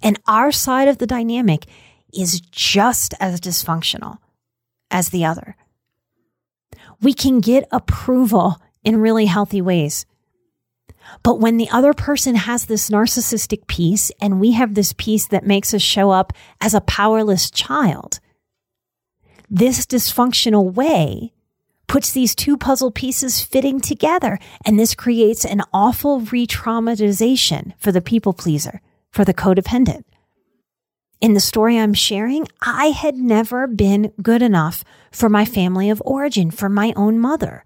And 0.03 0.19
our 0.27 0.51
side 0.51 0.89
of 0.89 0.99
the 0.99 1.07
dynamic 1.07 1.67
is 2.13 2.41
just 2.41 3.15
as 3.21 3.41
dysfunctional 3.41 4.19
as 4.91 5.11
the 5.11 5.25
other. 5.25 5.57
We 7.01 7.13
can 7.13 7.41
get 7.41 7.69
approval 7.71 8.61
in 8.85 9.01
really 9.01 9.27
healthy 9.27 9.61
ways. 9.61 10.07
But 11.23 11.41
when 11.41 11.57
the 11.57 11.69
other 11.71 11.93
person 11.93 12.35
has 12.35 12.67
this 12.67 12.91
narcissistic 12.91 13.67
piece 13.67 14.11
and 14.21 14.41
we 14.41 14.53
have 14.53 14.75
this 14.75 14.93
piece 14.95 15.27
that 15.29 15.47
makes 15.47 15.75
us 15.75 15.83
show 15.83 16.11
up 16.11 16.33
as 16.61 16.75
a 16.75 16.81
powerless 16.81 17.51
child, 17.51 18.21
this 19.51 19.87
dysfunctional 19.87 20.73
way 20.73 21.33
puts 21.87 22.13
these 22.13 22.35
two 22.35 22.57
puzzle 22.57 22.91
pieces 22.91 23.43
fitting 23.43 23.81
together. 23.81 24.39
And 24.65 24.79
this 24.79 24.95
creates 24.95 25.45
an 25.45 25.63
awful 25.73 26.21
re 26.21 26.47
traumatization 26.47 27.73
for 27.79 27.93
the 27.93 28.01
people 28.01 28.33
pleaser 28.33 28.81
for 29.11 29.25
the 29.25 29.35
codependent. 29.35 30.03
In 31.21 31.35
the 31.35 31.41
story 31.41 31.79
I'm 31.79 31.95
sharing, 31.95 32.47
I 32.61 32.87
had 32.87 33.17
never 33.17 33.67
been 33.67 34.13
good 34.21 34.43
enough 34.43 34.85
for 35.13 35.29
my 35.29 35.45
family 35.45 35.89
of 35.89 36.03
origin, 36.05 36.51
for 36.51 36.69
my 36.69 36.93
own 36.97 37.19
mother. 37.19 37.65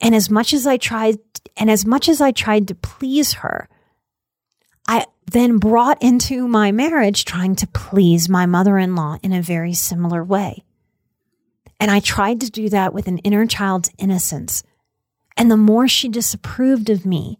And 0.00 0.14
as 0.14 0.30
much 0.30 0.52
as 0.52 0.66
I 0.66 0.76
tried, 0.76 1.18
and 1.56 1.70
as 1.70 1.86
much 1.86 2.08
as 2.08 2.20
I 2.20 2.30
tried 2.30 2.68
to 2.68 2.74
please 2.74 3.34
her, 3.34 3.68
I 4.86 5.06
then 5.30 5.58
brought 5.58 6.02
into 6.02 6.46
my 6.46 6.72
marriage 6.72 7.24
trying 7.24 7.56
to 7.56 7.66
please 7.68 8.28
my 8.28 8.46
mother 8.46 8.78
in 8.78 8.94
law 8.94 9.16
in 9.22 9.32
a 9.32 9.42
very 9.42 9.72
similar 9.72 10.22
way. 10.22 10.64
And 11.80 11.90
I 11.90 12.00
tried 12.00 12.40
to 12.40 12.50
do 12.50 12.68
that 12.68 12.94
with 12.94 13.08
an 13.08 13.18
inner 13.18 13.46
child's 13.46 13.90
innocence. 13.98 14.62
And 15.36 15.50
the 15.50 15.56
more 15.56 15.88
she 15.88 16.08
disapproved 16.08 16.90
of 16.90 17.06
me, 17.06 17.38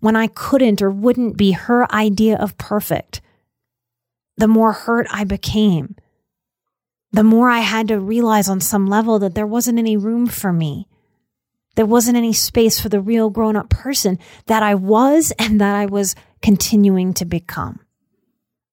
when 0.00 0.16
I 0.16 0.26
couldn't 0.26 0.82
or 0.82 0.90
wouldn't 0.90 1.36
be 1.36 1.52
her 1.52 1.92
idea 1.92 2.36
of 2.36 2.58
perfect, 2.58 3.20
the 4.36 4.48
more 4.48 4.72
hurt 4.72 5.06
I 5.10 5.24
became. 5.24 5.94
The 7.12 7.24
more 7.24 7.48
I 7.50 7.60
had 7.60 7.88
to 7.88 8.00
realize 8.00 8.48
on 8.48 8.60
some 8.60 8.86
level 8.86 9.18
that 9.20 9.34
there 9.34 9.46
wasn't 9.46 9.78
any 9.78 9.96
room 9.96 10.26
for 10.26 10.52
me. 10.52 10.88
There 11.74 11.86
wasn't 11.86 12.16
any 12.16 12.32
space 12.32 12.78
for 12.78 12.88
the 12.88 13.00
real 13.00 13.30
grown 13.30 13.56
up 13.56 13.70
person 13.70 14.18
that 14.46 14.62
I 14.62 14.74
was 14.74 15.32
and 15.38 15.60
that 15.60 15.74
I 15.74 15.86
was 15.86 16.14
continuing 16.40 17.14
to 17.14 17.24
become. 17.24 17.80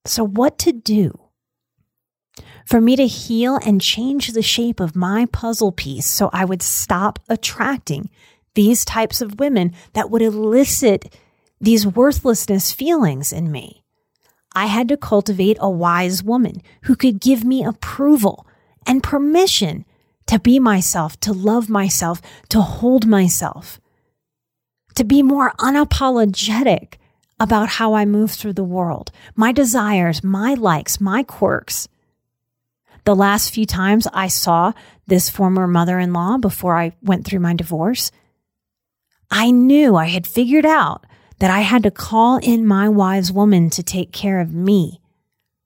So, 0.06 0.26
what 0.26 0.58
to 0.60 0.72
do? 0.72 1.18
For 2.66 2.80
me 2.80 2.96
to 2.96 3.08
heal 3.08 3.60
and 3.66 3.82
change 3.82 4.32
the 4.32 4.42
shape 4.42 4.80
of 4.80 4.96
my 4.96 5.26
puzzle 5.26 5.72
piece 5.72 6.06
so 6.06 6.30
I 6.32 6.46
would 6.46 6.62
stop 6.62 7.20
attracting 7.28 8.10
these 8.54 8.86
types 8.86 9.22
of 9.22 9.40
women 9.40 9.74
that 9.94 10.10
would 10.10 10.22
elicit 10.22 11.16
these 11.60 11.86
worthlessness 11.86 12.72
feelings 12.72 13.34
in 13.34 13.52
me. 13.52 13.84
I 14.56 14.68
had 14.68 14.88
to 14.90 14.98
cultivate 14.98 15.58
a 15.60 15.70
wise 15.70 16.24
woman 16.24 16.62
who 16.84 16.96
could 16.96 17.20
give 17.20 17.44
me 17.44 17.64
approval 17.64 18.48
and 18.86 19.04
permission 19.04 19.86
to 20.30 20.38
be 20.38 20.60
myself, 20.60 21.20
to 21.22 21.34
love 21.34 21.70
myself, 21.70 22.22
to 22.50 22.62
hold 22.62 23.08
myself, 23.08 23.82
to 24.94 25.04
be 25.04 25.24
more 25.24 25.54
unapologetic 25.58 27.00
about 27.40 27.68
how 27.68 27.96
I 27.96 28.06
move 28.06 28.30
through 28.30 28.54
the 28.54 28.64
world, 28.64 29.12
my 29.36 29.52
desires, 29.52 30.24
my 30.24 30.54
likes, 30.54 31.02
my 31.02 31.24
quirks. 31.24 31.88
The 33.06 33.16
last 33.16 33.52
few 33.52 33.66
times 33.66 34.08
I 34.14 34.28
saw 34.28 34.74
this 35.08 35.32
former 35.32 35.66
mother 35.66 35.98
in 35.98 36.14
law 36.14 36.38
before 36.38 36.78
I 36.78 36.92
went 37.02 37.26
through 37.26 37.40
my 37.40 37.56
divorce, 37.56 38.12
I 39.32 39.50
knew 39.50 39.96
I 39.96 40.06
had 40.06 40.28
figured 40.28 40.66
out 40.66 41.08
that 41.40 41.50
I 41.50 41.62
had 41.62 41.82
to 41.82 41.92
call 41.92 42.38
in 42.38 42.68
my 42.68 42.88
wise 42.88 43.32
woman 43.32 43.72
to 43.72 43.82
take 43.82 44.12
care 44.12 44.40
of 44.40 44.54
me, 44.54 45.02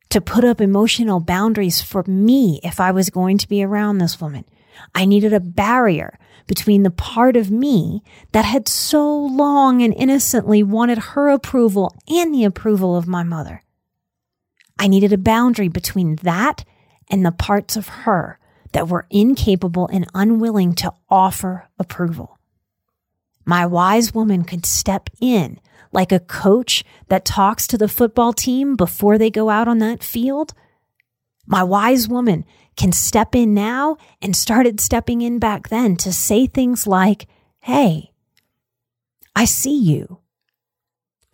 to 0.10 0.22
put 0.22 0.46
up 0.46 0.62
emotional 0.62 1.20
boundaries 1.20 1.82
for 1.82 2.06
me 2.08 2.62
if 2.64 2.80
I 2.80 2.92
was 2.92 3.10
going 3.10 3.38
to 3.40 3.50
be 3.50 3.62
around 3.62 3.98
this 3.98 4.22
woman. 4.22 4.46
I 4.94 5.06
needed 5.06 5.34
a 5.34 5.40
barrier 5.40 6.18
between 6.48 6.84
the 6.84 6.92
part 6.92 7.36
of 7.38 7.52
me 7.52 8.04
that 8.32 8.46
had 8.46 8.68
so 8.68 9.18
long 9.18 9.82
and 9.82 9.94
innocently 9.94 10.62
wanted 10.64 10.98
her 10.98 11.30
approval 11.30 11.96
and 12.08 12.34
the 12.34 12.44
approval 12.44 12.96
of 12.96 13.08
my 13.08 13.24
mother. 13.24 13.64
I 14.78 14.88
needed 14.88 15.14
a 15.14 15.18
boundary 15.18 15.70
between 15.70 16.18
that 16.18 16.66
and 17.10 17.26
the 17.26 17.32
parts 17.32 17.76
of 17.76 17.88
her 17.88 18.40
that 18.72 18.88
were 18.88 19.06
incapable 19.10 19.88
and 19.88 20.08
unwilling 20.14 20.74
to 20.76 20.94
offer 21.10 21.70
approval. 21.80 22.38
My 23.46 23.66
wise 23.66 24.14
woman 24.14 24.44
could 24.44 24.66
step 24.66 25.10
in 25.22 25.60
like 25.92 26.12
a 26.12 26.20
coach 26.20 26.84
that 27.08 27.24
talks 27.24 27.68
to 27.68 27.78
the 27.78 27.88
football 27.88 28.34
team 28.34 28.76
before 28.76 29.18
they 29.18 29.30
go 29.30 29.50
out 29.50 29.68
on 29.68 29.78
that 29.78 30.04
field. 30.04 30.54
My 31.46 31.64
wise 31.64 32.08
woman 32.08 32.46
can 32.76 32.92
step 32.92 33.36
in 33.36 33.54
now 33.54 33.98
and 34.22 34.36
started 34.36 34.80
stepping 34.80 35.22
in 35.22 35.40
back 35.40 35.70
then 35.70 35.96
to 35.98 36.12
say 36.12 36.48
things 36.48 36.88
like, 36.88 37.28
Hey, 37.60 38.12
I 39.36 39.46
see 39.46 39.78
you. 39.78 40.20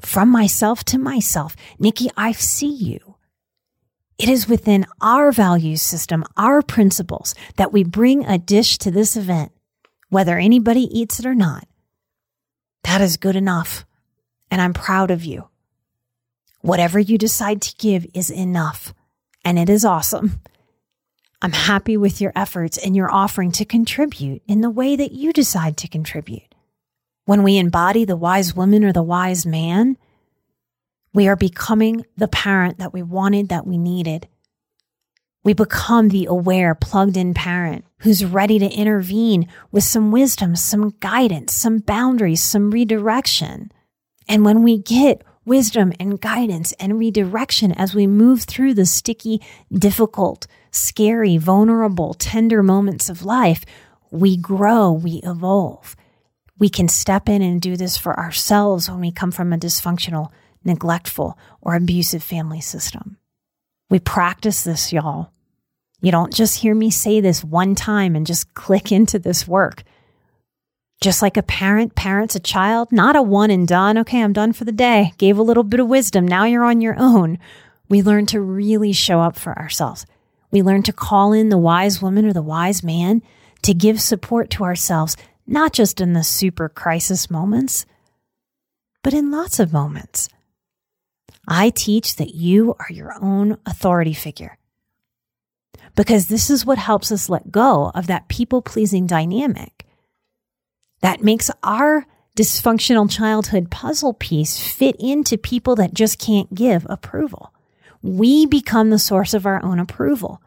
From 0.02 0.30
myself 0.30 0.84
to 0.86 0.98
myself, 0.98 1.56
Nikki, 1.78 2.10
I 2.16 2.32
see 2.32 2.72
you. 2.72 3.16
It 4.18 4.30
is 4.30 4.48
within 4.50 4.86
our 5.02 5.32
value 5.32 5.78
system, 5.78 6.26
our 6.38 6.62
principles, 6.62 7.36
that 7.56 7.72
we 7.72 7.84
bring 7.84 8.26
a 8.26 8.38
dish 8.38 8.78
to 8.80 8.92
this 8.92 9.16
event, 9.16 9.52
whether 10.10 10.38
anybody 10.38 10.82
eats 10.82 11.20
it 11.20 11.26
or 11.26 11.36
not. 11.36 11.68
That 12.84 13.02
is 13.02 13.18
good 13.18 13.36
enough. 13.36 13.86
And 14.52 14.62
I'm 14.62 14.74
proud 14.74 15.12
of 15.12 15.24
you. 15.24 15.48
Whatever 16.62 17.00
you 17.00 17.18
decide 17.18 17.62
to 17.62 17.76
give 17.78 18.06
is 18.14 18.30
enough. 18.30 18.94
And 19.46 19.58
it 19.58 19.70
is 19.70 19.86
awesome. 19.86 20.42
I'm 21.42 21.54
happy 21.54 21.96
with 21.96 22.20
your 22.20 22.34
efforts 22.36 22.78
and 22.78 22.96
your 22.96 23.10
offering 23.10 23.52
to 23.54 23.66
contribute 23.66 24.42
in 24.48 24.62
the 24.62 24.70
way 24.70 24.96
that 24.96 25.14
you 25.14 25.32
decide 25.32 25.78
to 25.78 25.88
contribute. 25.88 26.54
When 27.26 27.44
we 27.44 27.58
embody 27.58 28.06
the 28.06 28.18
wise 28.18 28.56
woman 28.56 28.84
or 28.84 28.92
the 28.92 29.04
wise 29.04 29.46
man, 29.46 29.98
we 31.14 31.28
are 31.28 31.36
becoming 31.36 32.06
the 32.18 32.28
parent 32.28 32.80
that 32.80 32.94
we 32.94 33.04
wanted, 33.04 33.50
that 33.50 33.66
we 33.66 33.78
needed. 33.78 34.28
We 35.44 35.54
become 35.54 36.10
the 36.10 36.26
aware, 36.26 36.76
plugged 36.76 37.16
in 37.16 37.34
parent 37.34 37.86
who's 38.00 38.26
ready 38.26 38.60
to 38.60 38.70
intervene 38.70 39.48
with 39.72 39.84
some 39.84 40.12
wisdom, 40.12 40.56
some 40.56 40.96
guidance, 41.00 41.54
some 41.54 41.80
boundaries, 41.80 42.42
some 42.42 42.72
redirection. 42.72 43.72
And 44.28 44.44
when 44.44 44.64
we 44.64 44.78
get 44.78 45.24
wisdom 45.50 45.92
and 46.00 46.22
guidance 46.22 46.72
and 46.74 47.00
redirection 47.00 47.72
as 47.72 47.96
we 47.96 48.06
move 48.06 48.44
through 48.44 48.76
the 48.76 48.86
sticky, 48.86 49.42
difficult, 49.74 50.46
scary, 50.70 51.38
vulnerable, 51.38 52.14
tender 52.14 52.62
moments 52.62 53.10
of 53.10 53.26
life, 53.26 53.66
we 54.12 54.38
grow, 54.38 54.92
we 54.92 55.20
evolve. 55.24 55.96
We 56.60 56.70
can 56.70 56.88
step 56.88 57.28
in 57.28 57.42
and 57.42 57.60
do 57.60 57.76
this 57.76 57.98
for 57.98 58.18
ourselves 58.18 58.90
when 58.90 59.00
we 59.00 59.12
come 59.12 59.32
from 59.32 59.52
a 59.52 59.58
dysfunctional, 59.58 60.30
neglectful, 60.64 61.36
or 61.62 61.76
abusive 61.76 62.22
family 62.22 62.62
system. 62.62 63.18
We 63.90 63.98
practice 63.98 64.64
this, 64.64 64.94
y'all. 64.94 65.32
You 66.00 66.12
don't 66.12 66.34
just 66.34 66.60
hear 66.60 66.76
me 66.76 66.92
say 66.92 67.22
this 67.22 67.44
one 67.44 67.74
time 67.74 68.16
and 68.16 68.28
just 68.28 68.54
click 68.54 68.92
into 68.92 69.18
this 69.18 69.48
work. 69.48 69.84
Just 71.02 71.22
like 71.22 71.38
a 71.38 71.44
parent 71.44 71.96
parents 71.96 72.36
a 72.36 72.40
child, 72.42 72.92
not 72.92 73.16
a 73.16 73.22
one 73.22 73.52
and 73.52 73.68
done. 73.68 73.98
Okay, 74.00 74.22
I'm 74.22 74.34
done 74.34 74.52
for 74.52 74.66
the 74.66 74.72
day. 74.72 75.14
Gave 75.18 75.38
a 75.38 75.44
little 75.44 75.64
bit 75.64 75.80
of 75.80 75.88
wisdom. 75.88 76.28
Now 76.28 76.44
you're 76.44 76.66
on 76.66 76.82
your 76.82 76.96
own. 76.98 77.40
We 77.88 78.02
learn 78.02 78.26
to 78.28 78.42
really 78.42 78.92
show 78.92 79.22
up 79.22 79.38
for 79.38 79.58
ourselves. 79.58 80.06
We 80.52 80.62
learn 80.62 80.84
to 80.84 80.94
call 80.94 81.32
in 81.32 81.50
the 81.50 81.58
wise 81.58 82.02
woman 82.02 82.26
or 82.26 82.34
the 82.34 82.42
wise 82.42 82.84
man 82.84 83.22
to 83.62 83.74
give 83.74 84.02
support 84.02 84.50
to 84.52 84.64
ourselves, 84.64 85.16
not 85.48 85.74
just 85.74 86.02
in 86.02 86.14
the 86.14 86.24
super 86.24 86.68
crisis 86.68 87.30
moments, 87.30 87.86
but 89.02 89.14
in 89.14 89.32
lots 89.32 89.60
of 89.60 89.72
moments. 89.72 90.30
I 91.48 91.70
teach 91.70 92.18
that 92.18 92.36
you 92.36 92.76
are 92.78 92.92
your 92.92 93.16
own 93.22 93.58
authority 93.66 94.14
figure 94.14 94.58
because 95.96 96.28
this 96.28 96.50
is 96.50 96.66
what 96.66 96.78
helps 96.78 97.12
us 97.12 97.30
let 97.30 97.52
go 97.52 97.92
of 97.96 98.08
that 98.08 98.28
people 98.28 98.62
pleasing 98.62 99.08
dynamic 99.08 99.86
that 101.02 101.24
makes 101.24 101.50
our 101.64 102.06
dysfunctional 102.36 103.10
childhood 103.10 103.70
puzzle 103.70 104.14
piece 104.14 104.60
fit 104.60 104.96
into 105.00 105.38
people 105.38 105.76
that 105.76 105.94
just 105.94 106.20
can't 106.20 106.54
give 106.54 106.86
approval. 106.90 107.54
We 108.02 108.46
become 108.46 108.90
the 108.90 109.00
source 109.00 109.34
of 109.34 109.46
our 109.46 109.64
own 109.64 109.80
approval. 109.80 110.42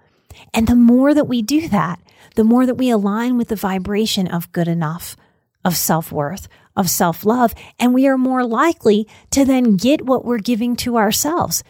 And 0.55 0.67
the 0.67 0.77
more 0.77 1.13
that 1.13 1.29
we 1.29 1.43
do 1.43 1.69
that, 1.69 2.01
the 2.35 2.45
more 2.45 2.65
that 2.65 2.77
we 2.77 2.89
align 2.91 3.37
with 3.37 3.49
the 3.49 3.57
vibration 3.57 4.27
of 4.27 4.51
good 4.53 4.69
enough, 4.69 5.17
of 5.65 5.77
self 5.77 6.11
worth, 6.11 6.49
of 6.77 6.89
self 6.89 7.25
love, 7.25 7.55
and 7.79 7.93
we 7.93 8.07
are 8.07 8.19
more 8.19 8.45
likely 8.45 9.07
to 9.31 9.45
then 9.45 9.77
get 9.77 10.07
what 10.07 10.25
we're 10.25 10.39
giving 10.39 10.77
to 10.77 10.97
ourselves. 10.97 11.63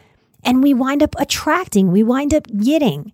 And 0.45 0.63
we 0.63 0.75
wind 0.75 1.03
up 1.03 1.15
attracting, 1.19 1.91
we 1.91 2.03
wind 2.03 2.35
up 2.35 2.47
getting 2.47 3.13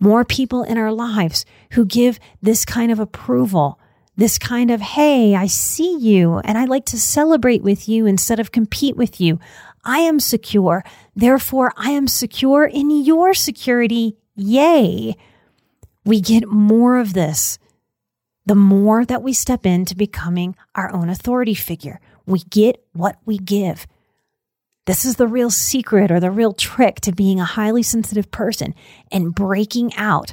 more 0.00 0.24
people 0.24 0.62
in 0.62 0.78
our 0.78 0.92
lives 0.92 1.44
who 1.72 1.84
give 1.84 2.20
this 2.40 2.64
kind 2.64 2.92
of 2.92 3.00
approval, 3.00 3.78
this 4.18 4.36
kind 4.36 4.72
of, 4.72 4.80
hey, 4.80 5.36
I 5.36 5.46
see 5.46 5.96
you 5.96 6.38
and 6.38 6.58
I 6.58 6.64
like 6.64 6.84
to 6.86 6.98
celebrate 6.98 7.62
with 7.62 7.88
you 7.88 8.04
instead 8.04 8.40
of 8.40 8.50
compete 8.50 8.96
with 8.96 9.20
you. 9.20 9.38
I 9.84 10.00
am 10.00 10.18
secure. 10.18 10.84
Therefore, 11.14 11.72
I 11.76 11.92
am 11.92 12.08
secure 12.08 12.64
in 12.64 12.90
your 12.90 13.32
security. 13.32 14.16
Yay. 14.34 15.16
We 16.04 16.20
get 16.20 16.48
more 16.48 16.98
of 16.98 17.14
this 17.14 17.60
the 18.44 18.56
more 18.56 19.04
that 19.04 19.22
we 19.22 19.32
step 19.34 19.66
into 19.66 19.94
becoming 19.94 20.56
our 20.74 20.90
own 20.92 21.10
authority 21.10 21.54
figure. 21.54 22.00
We 22.26 22.40
get 22.40 22.82
what 22.94 23.18
we 23.26 23.36
give. 23.36 23.86
This 24.86 25.04
is 25.04 25.16
the 25.16 25.28
real 25.28 25.50
secret 25.50 26.10
or 26.10 26.18
the 26.18 26.30
real 26.30 26.54
trick 26.54 27.02
to 27.02 27.12
being 27.12 27.38
a 27.38 27.44
highly 27.44 27.82
sensitive 27.82 28.30
person 28.30 28.74
and 29.12 29.34
breaking 29.34 29.94
out 29.96 30.32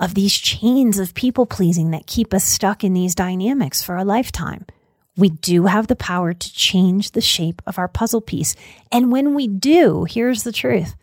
of 0.00 0.14
these 0.14 0.34
chains 0.34 0.98
of 0.98 1.14
people 1.14 1.46
pleasing 1.46 1.90
that 1.90 2.06
keep 2.06 2.34
us 2.34 2.44
stuck 2.44 2.82
in 2.82 2.92
these 2.92 3.14
dynamics 3.14 3.82
for 3.82 3.96
a 3.96 4.04
lifetime. 4.04 4.66
We 5.16 5.28
do 5.28 5.66
have 5.66 5.86
the 5.86 5.96
power 5.96 6.32
to 6.32 6.52
change 6.52 7.12
the 7.12 7.20
shape 7.20 7.62
of 7.66 7.78
our 7.78 7.88
puzzle 7.88 8.20
piece. 8.20 8.56
And 8.90 9.12
when 9.12 9.34
we 9.34 9.46
do, 9.46 10.04
here's 10.04 10.42
the 10.42 10.52
truth 10.52 10.96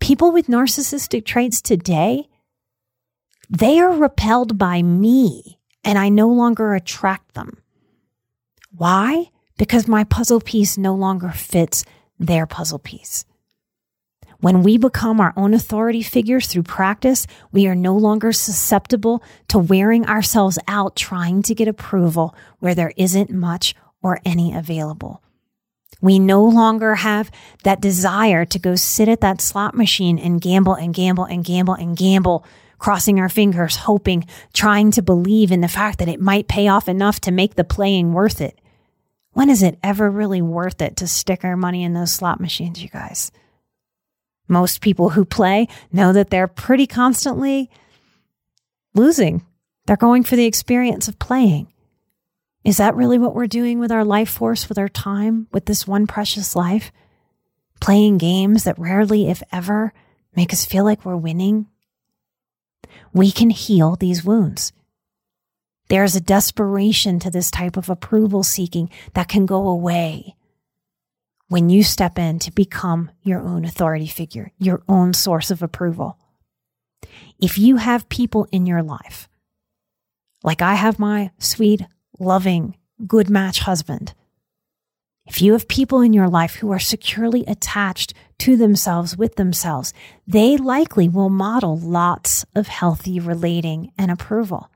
people 0.00 0.32
with 0.32 0.48
narcissistic 0.48 1.24
traits 1.24 1.60
today, 1.62 2.28
they 3.48 3.78
are 3.78 3.92
repelled 3.92 4.58
by 4.58 4.82
me 4.82 5.58
and 5.82 5.98
I 5.98 6.08
no 6.08 6.28
longer 6.28 6.74
attract 6.74 7.34
them. 7.34 7.58
Why? 8.70 9.30
Because 9.56 9.86
my 9.86 10.04
puzzle 10.04 10.40
piece 10.40 10.76
no 10.76 10.94
longer 10.94 11.30
fits 11.30 11.84
their 12.18 12.46
puzzle 12.46 12.78
piece. 12.78 13.24
When 14.44 14.62
we 14.62 14.76
become 14.76 15.22
our 15.22 15.32
own 15.38 15.54
authority 15.54 16.02
figures 16.02 16.48
through 16.48 16.64
practice, 16.64 17.26
we 17.50 17.66
are 17.66 17.74
no 17.74 17.96
longer 17.96 18.30
susceptible 18.30 19.22
to 19.48 19.58
wearing 19.58 20.04
ourselves 20.04 20.58
out 20.68 20.96
trying 20.96 21.40
to 21.44 21.54
get 21.54 21.66
approval 21.66 22.36
where 22.58 22.74
there 22.74 22.92
isn't 22.98 23.30
much 23.30 23.74
or 24.02 24.20
any 24.22 24.54
available. 24.54 25.22
We 26.02 26.18
no 26.18 26.44
longer 26.44 26.96
have 26.96 27.30
that 27.62 27.80
desire 27.80 28.44
to 28.44 28.58
go 28.58 28.74
sit 28.74 29.08
at 29.08 29.22
that 29.22 29.40
slot 29.40 29.74
machine 29.74 30.18
and 30.18 30.42
gamble 30.42 30.74
and 30.74 30.92
gamble 30.92 31.24
and 31.24 31.42
gamble 31.42 31.72
and 31.72 31.96
gamble, 31.96 32.44
crossing 32.76 33.18
our 33.18 33.30
fingers, 33.30 33.76
hoping, 33.76 34.26
trying 34.52 34.90
to 34.90 35.00
believe 35.00 35.52
in 35.52 35.62
the 35.62 35.68
fact 35.68 36.00
that 36.00 36.08
it 36.08 36.20
might 36.20 36.48
pay 36.48 36.68
off 36.68 36.86
enough 36.86 37.18
to 37.20 37.32
make 37.32 37.54
the 37.54 37.64
playing 37.64 38.12
worth 38.12 38.42
it. 38.42 38.60
When 39.32 39.48
is 39.48 39.62
it 39.62 39.78
ever 39.82 40.10
really 40.10 40.42
worth 40.42 40.82
it 40.82 40.96
to 40.98 41.06
stick 41.06 41.46
our 41.46 41.56
money 41.56 41.82
in 41.82 41.94
those 41.94 42.12
slot 42.12 42.40
machines, 42.40 42.82
you 42.82 42.90
guys? 42.90 43.32
Most 44.48 44.80
people 44.80 45.10
who 45.10 45.24
play 45.24 45.68
know 45.92 46.12
that 46.12 46.30
they're 46.30 46.48
pretty 46.48 46.86
constantly 46.86 47.70
losing. 48.94 49.44
They're 49.86 49.96
going 49.96 50.22
for 50.24 50.36
the 50.36 50.46
experience 50.46 51.08
of 51.08 51.18
playing. 51.18 51.68
Is 52.64 52.78
that 52.78 52.96
really 52.96 53.18
what 53.18 53.34
we're 53.34 53.46
doing 53.46 53.78
with 53.78 53.92
our 53.92 54.04
life 54.04 54.30
force, 54.30 54.68
with 54.68 54.78
our 54.78 54.88
time, 54.88 55.48
with 55.52 55.66
this 55.66 55.86
one 55.86 56.06
precious 56.06 56.56
life? 56.56 56.92
Playing 57.80 58.16
games 58.16 58.64
that 58.64 58.78
rarely, 58.78 59.28
if 59.28 59.42
ever, 59.52 59.92
make 60.34 60.52
us 60.52 60.64
feel 60.64 60.84
like 60.84 61.04
we're 61.04 61.16
winning? 61.16 61.66
We 63.12 63.30
can 63.30 63.50
heal 63.50 63.96
these 63.96 64.24
wounds. 64.24 64.72
There's 65.88 66.16
a 66.16 66.20
desperation 66.20 67.18
to 67.20 67.30
this 67.30 67.50
type 67.50 67.76
of 67.76 67.90
approval 67.90 68.42
seeking 68.42 68.88
that 69.12 69.28
can 69.28 69.44
go 69.44 69.68
away 69.68 70.34
when 71.48 71.68
you 71.68 71.82
step 71.82 72.18
in 72.18 72.38
to 72.40 72.50
become 72.50 73.10
your 73.22 73.40
own 73.40 73.64
authority 73.64 74.06
figure, 74.06 74.52
your 74.58 74.82
own 74.88 75.12
source 75.12 75.50
of 75.50 75.62
approval. 75.62 76.18
If 77.40 77.58
you 77.58 77.76
have 77.76 78.08
people 78.08 78.46
in 78.50 78.66
your 78.66 78.82
life, 78.82 79.28
like 80.42 80.62
I 80.62 80.74
have 80.74 80.98
my 80.98 81.30
sweet, 81.38 81.82
loving, 82.18 82.76
good 83.06 83.28
match 83.28 83.60
husband, 83.60 84.14
if 85.26 85.40
you 85.40 85.52
have 85.52 85.68
people 85.68 86.02
in 86.02 86.12
your 86.12 86.28
life 86.28 86.56
who 86.56 86.70
are 86.70 86.78
securely 86.78 87.44
attached 87.46 88.12
to 88.40 88.56
themselves 88.56 89.16
with 89.16 89.36
themselves, 89.36 89.94
they 90.26 90.56
likely 90.58 91.08
will 91.08 91.30
model 91.30 91.78
lots 91.78 92.44
of 92.54 92.68
healthy 92.68 93.20
relating 93.20 93.90
and 93.96 94.10
approval. 94.10 94.70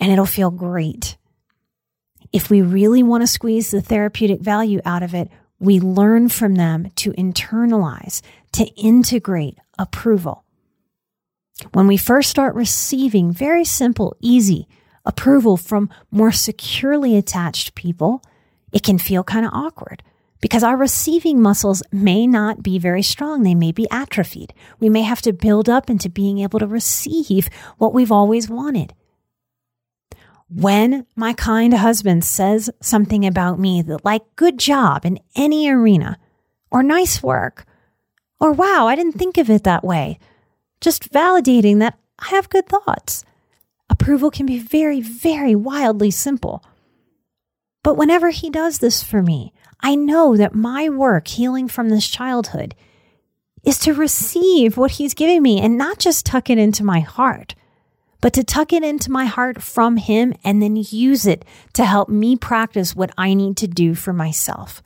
And 0.00 0.10
it'll 0.10 0.26
feel 0.26 0.50
great. 0.50 1.16
If 2.32 2.50
we 2.50 2.62
really 2.62 3.02
want 3.02 3.22
to 3.22 3.26
squeeze 3.26 3.70
the 3.70 3.80
therapeutic 3.80 4.40
value 4.40 4.80
out 4.84 5.02
of 5.02 5.14
it, 5.14 5.30
we 5.58 5.80
learn 5.80 6.28
from 6.28 6.54
them 6.54 6.90
to 6.96 7.12
internalize, 7.12 8.22
to 8.52 8.66
integrate 8.76 9.58
approval. 9.78 10.44
When 11.72 11.86
we 11.86 11.96
first 11.96 12.30
start 12.30 12.54
receiving 12.54 13.32
very 13.32 13.64
simple, 13.64 14.16
easy 14.20 14.68
approval 15.04 15.56
from 15.56 15.90
more 16.10 16.32
securely 16.32 17.16
attached 17.16 17.74
people, 17.74 18.22
it 18.72 18.82
can 18.82 18.98
feel 18.98 19.24
kind 19.24 19.44
of 19.44 19.52
awkward 19.52 20.02
because 20.40 20.62
our 20.62 20.76
receiving 20.76 21.42
muscles 21.42 21.82
may 21.90 22.26
not 22.26 22.62
be 22.62 22.78
very 22.78 23.02
strong. 23.02 23.42
They 23.42 23.54
may 23.54 23.72
be 23.72 23.88
atrophied. 23.90 24.54
We 24.78 24.88
may 24.88 25.02
have 25.02 25.22
to 25.22 25.32
build 25.32 25.68
up 25.68 25.90
into 25.90 26.08
being 26.08 26.38
able 26.38 26.60
to 26.60 26.66
receive 26.66 27.48
what 27.78 27.92
we've 27.92 28.12
always 28.12 28.48
wanted. 28.48 28.94
When 30.50 31.06
my 31.14 31.34
kind 31.34 31.74
husband 31.74 32.24
says 32.24 32.70
something 32.80 33.26
about 33.26 33.58
me 33.58 33.82
that, 33.82 34.04
like, 34.04 34.22
good 34.36 34.58
job 34.58 35.04
in 35.04 35.20
any 35.36 35.68
arena, 35.68 36.18
or 36.70 36.82
nice 36.82 37.22
work, 37.22 37.66
or 38.40 38.52
wow, 38.52 38.86
I 38.86 38.96
didn't 38.96 39.18
think 39.18 39.36
of 39.36 39.50
it 39.50 39.64
that 39.64 39.84
way, 39.84 40.18
just 40.80 41.12
validating 41.12 41.80
that 41.80 41.98
I 42.18 42.28
have 42.28 42.48
good 42.48 42.66
thoughts. 42.66 43.24
Approval 43.90 44.30
can 44.30 44.46
be 44.46 44.58
very, 44.58 45.00
very 45.00 45.54
wildly 45.54 46.10
simple. 46.10 46.64
But 47.82 47.96
whenever 47.96 48.30
he 48.30 48.48
does 48.48 48.78
this 48.78 49.02
for 49.02 49.22
me, 49.22 49.52
I 49.80 49.94
know 49.94 50.36
that 50.36 50.54
my 50.54 50.88
work 50.88 51.28
healing 51.28 51.68
from 51.68 51.88
this 51.88 52.08
childhood 52.08 52.74
is 53.64 53.78
to 53.80 53.92
receive 53.92 54.76
what 54.76 54.92
he's 54.92 55.14
giving 55.14 55.42
me 55.42 55.60
and 55.60 55.76
not 55.76 55.98
just 55.98 56.24
tuck 56.24 56.48
it 56.48 56.58
into 56.58 56.84
my 56.84 57.00
heart, 57.00 57.54
but 58.20 58.32
to 58.34 58.44
tuck 58.44 58.72
it 58.72 58.82
into 58.82 59.10
my 59.10 59.26
heart 59.26 59.62
from 59.62 59.96
Him 59.96 60.34
and 60.44 60.62
then 60.62 60.76
use 60.76 61.26
it 61.26 61.44
to 61.74 61.84
help 61.84 62.08
me 62.08 62.36
practice 62.36 62.94
what 62.94 63.12
I 63.16 63.34
need 63.34 63.56
to 63.58 63.68
do 63.68 63.94
for 63.94 64.12
myself. 64.12 64.82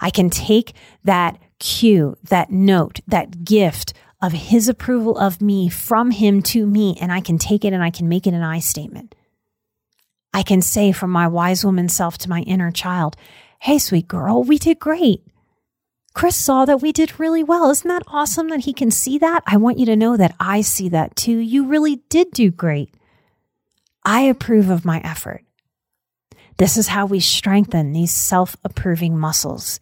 I 0.00 0.10
can 0.10 0.30
take 0.30 0.74
that 1.04 1.38
cue, 1.58 2.16
that 2.24 2.50
note, 2.50 3.00
that 3.06 3.44
gift 3.44 3.94
of 4.20 4.32
His 4.32 4.68
approval 4.68 5.16
of 5.16 5.40
me 5.40 5.68
from 5.68 6.10
Him 6.10 6.42
to 6.42 6.66
me, 6.66 6.96
and 7.00 7.12
I 7.12 7.20
can 7.20 7.38
take 7.38 7.64
it 7.64 7.72
and 7.72 7.82
I 7.82 7.90
can 7.90 8.08
make 8.08 8.26
it 8.26 8.34
an 8.34 8.42
I 8.42 8.58
statement. 8.58 9.14
I 10.34 10.42
can 10.42 10.62
say 10.62 10.92
from 10.92 11.10
my 11.10 11.28
wise 11.28 11.64
woman 11.64 11.88
self 11.88 12.18
to 12.18 12.30
my 12.30 12.40
inner 12.40 12.70
child, 12.70 13.16
Hey, 13.60 13.78
sweet 13.78 14.08
girl, 14.08 14.42
we 14.42 14.58
did 14.58 14.80
great. 14.80 15.22
Chris 16.14 16.36
saw 16.36 16.64
that 16.64 16.82
we 16.82 16.92
did 16.92 17.18
really 17.18 17.42
well. 17.42 17.70
Isn't 17.70 17.88
that 17.88 18.02
awesome 18.06 18.48
that 18.48 18.60
he 18.60 18.72
can 18.72 18.90
see 18.90 19.18
that? 19.18 19.42
I 19.46 19.56
want 19.56 19.78
you 19.78 19.86
to 19.86 19.96
know 19.96 20.16
that 20.16 20.34
I 20.38 20.60
see 20.60 20.88
that 20.90 21.16
too. 21.16 21.38
You 21.38 21.66
really 21.66 21.96
did 22.08 22.30
do 22.32 22.50
great. 22.50 22.94
I 24.04 24.22
approve 24.22 24.68
of 24.68 24.84
my 24.84 25.00
effort. 25.00 25.44
This 26.58 26.76
is 26.76 26.88
how 26.88 27.06
we 27.06 27.20
strengthen 27.20 27.92
these 27.92 28.12
self 28.12 28.56
approving 28.64 29.18
muscles. 29.18 29.80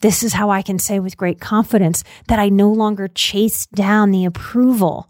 This 0.00 0.22
is 0.22 0.34
how 0.34 0.50
I 0.50 0.62
can 0.62 0.78
say 0.78 1.00
with 1.00 1.16
great 1.16 1.40
confidence 1.40 2.04
that 2.28 2.38
I 2.38 2.50
no 2.50 2.70
longer 2.70 3.08
chase 3.08 3.66
down 3.66 4.10
the 4.10 4.26
approval 4.26 5.08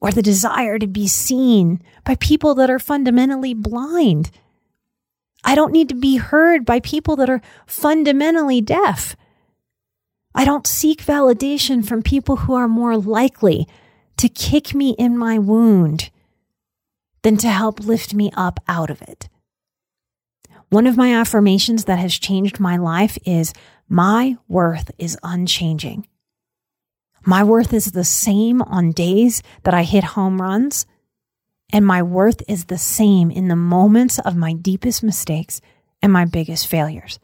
or 0.00 0.12
the 0.12 0.22
desire 0.22 0.78
to 0.78 0.86
be 0.86 1.08
seen 1.08 1.82
by 2.04 2.14
people 2.16 2.54
that 2.54 2.70
are 2.70 2.78
fundamentally 2.78 3.54
blind. 3.54 4.30
I 5.44 5.54
don't 5.54 5.72
need 5.72 5.90
to 5.90 5.94
be 5.94 6.16
heard 6.16 6.64
by 6.64 6.80
people 6.80 7.16
that 7.16 7.28
are 7.28 7.42
fundamentally 7.66 8.60
deaf. 8.60 9.14
I 10.34 10.44
don't 10.44 10.66
seek 10.66 11.04
validation 11.04 11.86
from 11.86 12.02
people 12.02 12.36
who 12.36 12.54
are 12.54 12.66
more 12.66 12.96
likely 12.96 13.68
to 14.16 14.28
kick 14.28 14.74
me 14.74 14.90
in 14.98 15.18
my 15.18 15.38
wound 15.38 16.10
than 17.22 17.36
to 17.38 17.48
help 17.48 17.80
lift 17.80 18.14
me 18.14 18.30
up 18.36 18.58
out 18.66 18.90
of 18.90 19.02
it. 19.02 19.28
One 20.70 20.86
of 20.86 20.96
my 20.96 21.14
affirmations 21.14 21.84
that 21.84 21.98
has 21.98 22.18
changed 22.18 22.58
my 22.58 22.76
life 22.76 23.16
is 23.24 23.52
my 23.88 24.36
worth 24.48 24.90
is 24.98 25.18
unchanging. 25.22 26.08
My 27.24 27.44
worth 27.44 27.72
is 27.72 27.92
the 27.92 28.04
same 28.04 28.60
on 28.62 28.92
days 28.92 29.42
that 29.62 29.72
I 29.74 29.84
hit 29.84 30.04
home 30.04 30.42
runs, 30.42 30.86
and 31.72 31.86
my 31.86 32.02
worth 32.02 32.42
is 32.48 32.66
the 32.66 32.78
same 32.78 33.30
in 33.30 33.48
the 33.48 33.56
moments 33.56 34.18
of 34.18 34.36
my 34.36 34.52
deepest 34.52 35.02
mistakes 35.02 35.60
and 36.02 36.12
my 36.12 36.24
biggest 36.24 36.66
failures. 36.66 37.18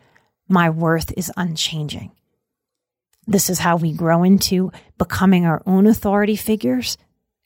My 0.49 0.70
worth 0.70 1.12
is 1.16 1.32
unchanging. 1.36 2.12
This 3.26 3.49
is 3.49 3.61
how 3.61 3.76
we 3.76 3.93
grow 3.93 4.24
into 4.24 4.72
becoming 4.99 5.47
our 5.47 5.62
own 5.66 5.86
authority 5.86 6.36
figures 6.36 6.97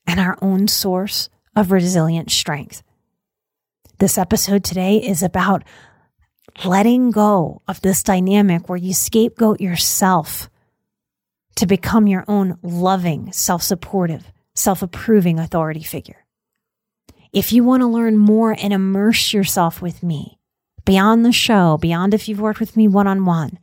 and 0.06 0.18
our 0.18 0.38
own 0.40 0.68
source 0.68 1.28
of 1.54 1.72
resilient 1.72 2.30
strength. 2.30 2.82
This 3.98 4.16
episode 4.16 4.64
today 4.64 4.96
is 4.96 5.22
about 5.22 5.62
letting 6.64 7.10
go 7.10 7.62
of 7.68 7.80
this 7.80 8.02
dynamic 8.02 8.68
where 8.68 8.78
you 8.78 8.94
scapegoat 8.94 9.60
yourself 9.60 10.48
to 11.56 11.66
become 11.66 12.06
your 12.06 12.24
own 12.26 12.58
loving, 12.62 13.32
self 13.32 13.62
supportive, 13.62 14.32
self 14.54 14.82
approving 14.82 15.38
authority 15.38 15.82
figure. 15.82 16.23
If 17.34 17.52
you 17.52 17.64
want 17.64 17.80
to 17.80 17.88
learn 17.88 18.16
more 18.16 18.52
and 18.56 18.72
immerse 18.72 19.32
yourself 19.32 19.82
with 19.82 20.04
me 20.04 20.38
beyond 20.84 21.24
the 21.24 21.32
show, 21.32 21.76
beyond 21.76 22.14
if 22.14 22.28
you've 22.28 22.40
worked 22.40 22.60
with 22.60 22.76
me 22.76 22.86
one 22.86 23.08
on 23.08 23.24
one, 23.24 23.58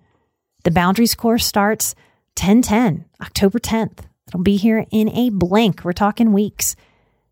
the 0.66 0.72
boundaries 0.72 1.16
course 1.16 1.46
starts 1.46 1.96
10 2.36 2.64
10, 2.64 3.06
October 3.22 3.60
10th. 3.60 4.00
It'll 4.28 4.42
be 4.42 4.58
here 4.58 4.86
in 4.92 5.08
a 5.16 5.30
blink. 5.30 5.86
We're 5.86 5.94
talking 5.94 6.34
weeks. 6.34 6.76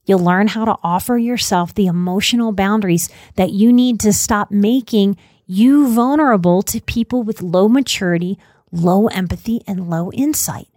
You'll 0.06 0.24
learn 0.24 0.48
how 0.48 0.64
to 0.64 0.78
offer 0.82 1.18
yourself 1.18 1.74
the 1.74 1.88
emotional 1.88 2.54
boundaries 2.54 3.10
that 3.36 3.52
you 3.52 3.74
need 3.74 4.00
to 4.00 4.14
stop 4.14 4.50
making 4.50 5.18
you 5.46 5.94
vulnerable 5.94 6.62
to 6.62 6.80
people 6.80 7.22
with 7.22 7.42
low 7.42 7.68
maturity, 7.68 8.40
low 8.72 9.08
empathy, 9.08 9.62
and 9.68 9.90
low 9.90 10.10
insight. 10.14 10.70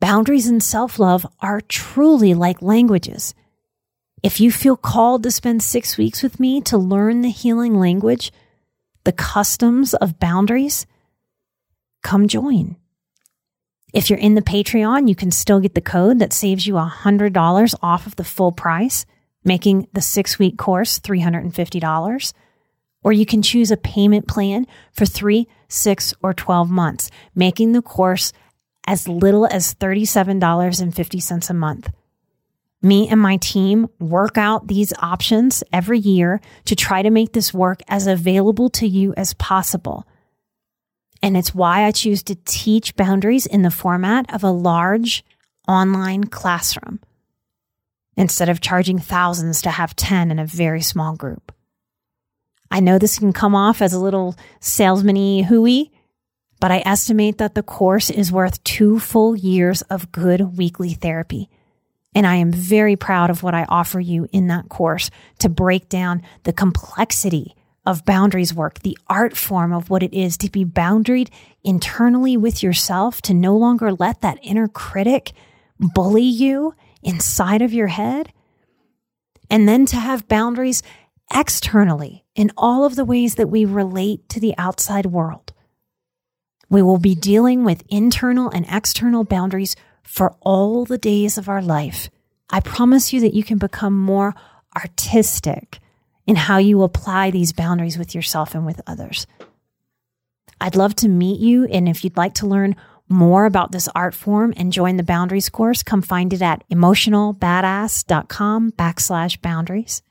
Boundaries 0.00 0.46
and 0.46 0.62
self 0.62 0.98
love 0.98 1.26
are 1.40 1.60
truly 1.60 2.32
like 2.32 2.62
languages. 2.62 3.34
If 4.26 4.40
you 4.40 4.50
feel 4.50 4.76
called 4.76 5.22
to 5.22 5.30
spend 5.30 5.62
six 5.62 5.96
weeks 5.96 6.20
with 6.20 6.40
me 6.40 6.60
to 6.62 6.76
learn 6.76 7.20
the 7.20 7.30
healing 7.30 7.78
language, 7.78 8.32
the 9.04 9.12
customs 9.12 9.94
of 9.94 10.18
boundaries, 10.18 10.84
come 12.02 12.26
join. 12.26 12.74
If 13.94 14.10
you're 14.10 14.18
in 14.18 14.34
the 14.34 14.42
Patreon, 14.42 15.08
you 15.08 15.14
can 15.14 15.30
still 15.30 15.60
get 15.60 15.76
the 15.76 15.80
code 15.80 16.18
that 16.18 16.32
saves 16.32 16.66
you 16.66 16.74
$100 16.74 17.74
off 17.80 18.08
of 18.08 18.16
the 18.16 18.24
full 18.24 18.50
price, 18.50 19.06
making 19.44 19.86
the 19.92 20.00
six 20.00 20.40
week 20.40 20.58
course 20.58 20.98
$350 20.98 22.32
or 23.04 23.12
you 23.12 23.26
can 23.26 23.42
choose 23.42 23.70
a 23.70 23.76
payment 23.76 24.26
plan 24.26 24.66
for 24.90 25.06
three, 25.06 25.46
six, 25.68 26.12
or 26.20 26.34
12 26.34 26.68
months, 26.68 27.12
making 27.36 27.70
the 27.70 27.80
course 27.80 28.32
as 28.88 29.06
little 29.06 29.46
as 29.46 29.72
$37.50 29.74 31.48
a 31.48 31.54
month. 31.54 31.90
Me 32.82 33.08
and 33.08 33.20
my 33.20 33.36
team 33.38 33.88
work 33.98 34.36
out 34.36 34.68
these 34.68 34.92
options 34.98 35.64
every 35.72 35.98
year 35.98 36.40
to 36.66 36.76
try 36.76 37.02
to 37.02 37.10
make 37.10 37.32
this 37.32 37.54
work 37.54 37.80
as 37.88 38.06
available 38.06 38.68
to 38.70 38.86
you 38.86 39.14
as 39.16 39.34
possible. 39.34 40.06
And 41.22 41.36
it's 41.36 41.54
why 41.54 41.84
I 41.84 41.90
choose 41.90 42.22
to 42.24 42.36
teach 42.44 42.94
boundaries 42.96 43.46
in 43.46 43.62
the 43.62 43.70
format 43.70 44.32
of 44.32 44.44
a 44.44 44.50
large 44.50 45.24
online 45.66 46.24
classroom 46.24 47.00
instead 48.16 48.48
of 48.48 48.60
charging 48.60 48.98
thousands 48.98 49.62
to 49.62 49.70
have 49.70 49.96
10 49.96 50.30
in 50.30 50.38
a 50.38 50.46
very 50.46 50.82
small 50.82 51.16
group. 51.16 51.52
I 52.70 52.80
know 52.80 52.98
this 52.98 53.18
can 53.18 53.32
come 53.32 53.54
off 53.54 53.80
as 53.80 53.92
a 53.92 53.98
little 53.98 54.36
salesman 54.60 55.44
hooey, 55.44 55.92
but 56.60 56.70
I 56.70 56.82
estimate 56.84 57.38
that 57.38 57.54
the 57.54 57.62
course 57.62 58.10
is 58.10 58.32
worth 58.32 58.62
two 58.64 58.98
full 58.98 59.36
years 59.36 59.82
of 59.82 60.12
good 60.12 60.56
weekly 60.56 60.94
therapy. 60.94 61.48
And 62.16 62.26
I 62.26 62.36
am 62.36 62.50
very 62.50 62.96
proud 62.96 63.28
of 63.28 63.42
what 63.42 63.54
I 63.54 63.66
offer 63.68 64.00
you 64.00 64.26
in 64.32 64.46
that 64.46 64.70
course 64.70 65.10
to 65.40 65.50
break 65.50 65.90
down 65.90 66.22
the 66.44 66.52
complexity 66.52 67.54
of 67.84 68.06
boundaries 68.06 68.54
work, 68.54 68.78
the 68.80 68.96
art 69.06 69.36
form 69.36 69.70
of 69.70 69.90
what 69.90 70.02
it 70.02 70.14
is 70.14 70.38
to 70.38 70.50
be 70.50 70.64
boundaried 70.64 71.28
internally 71.62 72.34
with 72.34 72.62
yourself, 72.62 73.20
to 73.20 73.34
no 73.34 73.54
longer 73.54 73.92
let 73.92 74.22
that 74.22 74.38
inner 74.42 74.66
critic 74.66 75.32
bully 75.78 76.22
you 76.22 76.74
inside 77.02 77.60
of 77.60 77.74
your 77.74 77.88
head, 77.88 78.32
and 79.50 79.68
then 79.68 79.84
to 79.84 79.96
have 79.96 80.26
boundaries 80.26 80.82
externally 81.34 82.24
in 82.34 82.50
all 82.56 82.86
of 82.86 82.96
the 82.96 83.04
ways 83.04 83.34
that 83.34 83.50
we 83.50 83.66
relate 83.66 84.26
to 84.30 84.40
the 84.40 84.54
outside 84.56 85.04
world. 85.04 85.52
We 86.70 86.80
will 86.80 86.98
be 86.98 87.14
dealing 87.14 87.62
with 87.62 87.84
internal 87.90 88.48
and 88.48 88.64
external 88.70 89.22
boundaries 89.22 89.76
for 90.06 90.36
all 90.40 90.84
the 90.84 90.98
days 90.98 91.36
of 91.36 91.48
our 91.48 91.60
life. 91.60 92.08
I 92.48 92.60
promise 92.60 93.12
you 93.12 93.20
that 93.20 93.34
you 93.34 93.42
can 93.42 93.58
become 93.58 93.98
more 93.98 94.34
artistic 94.76 95.80
in 96.26 96.36
how 96.36 96.58
you 96.58 96.82
apply 96.82 97.30
these 97.30 97.52
boundaries 97.52 97.98
with 97.98 98.14
yourself 98.14 98.54
and 98.54 98.64
with 98.64 98.80
others. 98.86 99.26
I'd 100.60 100.76
love 100.76 100.94
to 100.96 101.08
meet 101.08 101.40
you. 101.40 101.64
And 101.66 101.88
if 101.88 102.04
you'd 102.04 102.16
like 102.16 102.34
to 102.34 102.46
learn 102.46 102.76
more 103.08 103.46
about 103.46 103.72
this 103.72 103.88
art 103.94 104.14
form 104.14 104.52
and 104.56 104.72
join 104.72 104.96
the 104.96 105.02
boundaries 105.02 105.48
course, 105.48 105.82
come 105.82 106.02
find 106.02 106.32
it 106.32 106.42
at 106.42 106.64
emotionalbadass.com 106.70 108.72
backslash 108.72 109.40
boundaries 109.40 110.02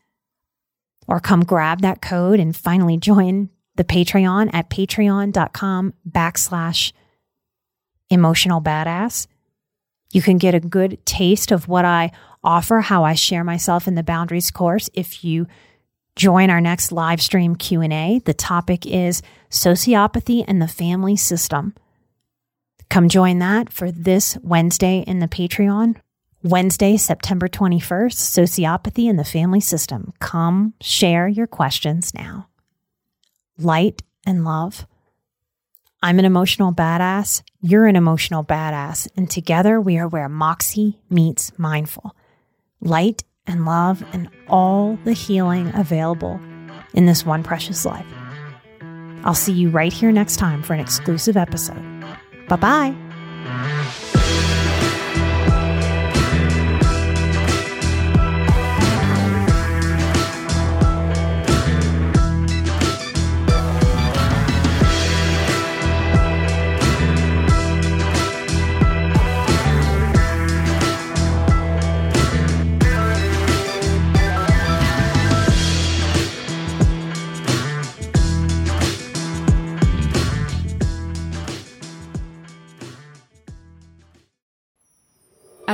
or 1.08 1.20
come 1.20 1.44
grab 1.44 1.82
that 1.82 2.02
code 2.02 2.40
and 2.40 2.56
finally 2.56 2.98
join 2.98 3.50
the 3.76 3.84
Patreon 3.84 4.50
at 4.54 4.70
patreon.com 4.70 5.94
backslash 6.10 6.94
emotional 8.10 8.62
badass. 8.62 9.28
You 10.16 10.22
can 10.22 10.38
get 10.38 10.56
a 10.56 10.62
good 10.62 11.06
taste 11.06 11.52
of 11.52 11.68
what 11.68 11.84
I 11.84 12.10
offer, 12.42 12.80
how 12.80 13.04
I 13.04 13.16
share 13.16 13.44
myself 13.44 13.86
in 13.86 13.96
the 13.96 14.02
boundaries 14.02 14.50
course. 14.50 14.90
If 14.94 15.26
you 15.26 15.46
join 16.16 16.50
our 16.50 16.62
next 16.62 16.94
live 16.94 17.22
stream 17.22 17.58
Q&A, 17.58 18.22
the 18.24 18.34
topic 18.34 18.86
is 18.86 19.22
sociopathy 19.50 20.46
and 20.48 20.62
the 20.62 20.70
family 20.70 21.18
system. 21.18 21.76
Come 22.90 23.10
join 23.10 23.40
that 23.40 23.74
for 23.74 23.92
this 23.92 24.38
Wednesday 24.42 25.04
in 25.06 25.20
the 25.20 25.28
Patreon 25.28 25.98
Wednesday, 26.44 26.96
September 26.96 27.50
21st, 27.50 28.14
Sociopathy 28.14 29.10
and 29.10 29.20
the 29.20 29.26
Family 29.26 29.60
System. 29.60 30.14
Come 30.20 30.76
share 30.80 31.28
your 31.28 31.48
questions 31.48 32.14
now. 32.14 32.48
Light 33.58 34.02
and 34.26 34.46
love. 34.46 34.88
I'm 36.06 36.20
an 36.20 36.26
emotional 36.26 36.72
badass. 36.72 37.42
You're 37.62 37.88
an 37.88 37.96
emotional 37.96 38.44
badass. 38.44 39.08
And 39.18 39.28
together 39.28 39.82
we 39.82 39.98
are 39.98 40.08
where 40.08 40.30
Moxie 40.30 41.00
meets 41.10 41.52
mindful. 41.58 42.16
Light 42.80 43.24
and 43.48 43.66
love 43.66 44.06
and 44.14 44.30
all 44.48 45.00
the 45.04 45.14
healing 45.14 45.72
available 45.74 46.40
in 46.94 47.08
this 47.08 47.26
one 47.26 47.42
precious 47.42 47.86
life. 47.86 48.06
I'll 49.24 49.34
see 49.34 49.54
you 49.54 49.70
right 49.70 49.92
here 49.92 50.12
next 50.12 50.36
time 50.36 50.62
for 50.62 50.76
an 50.76 50.80
exclusive 50.80 51.38
episode. 51.38 51.84
Bye 52.50 52.56
bye. 52.58 53.82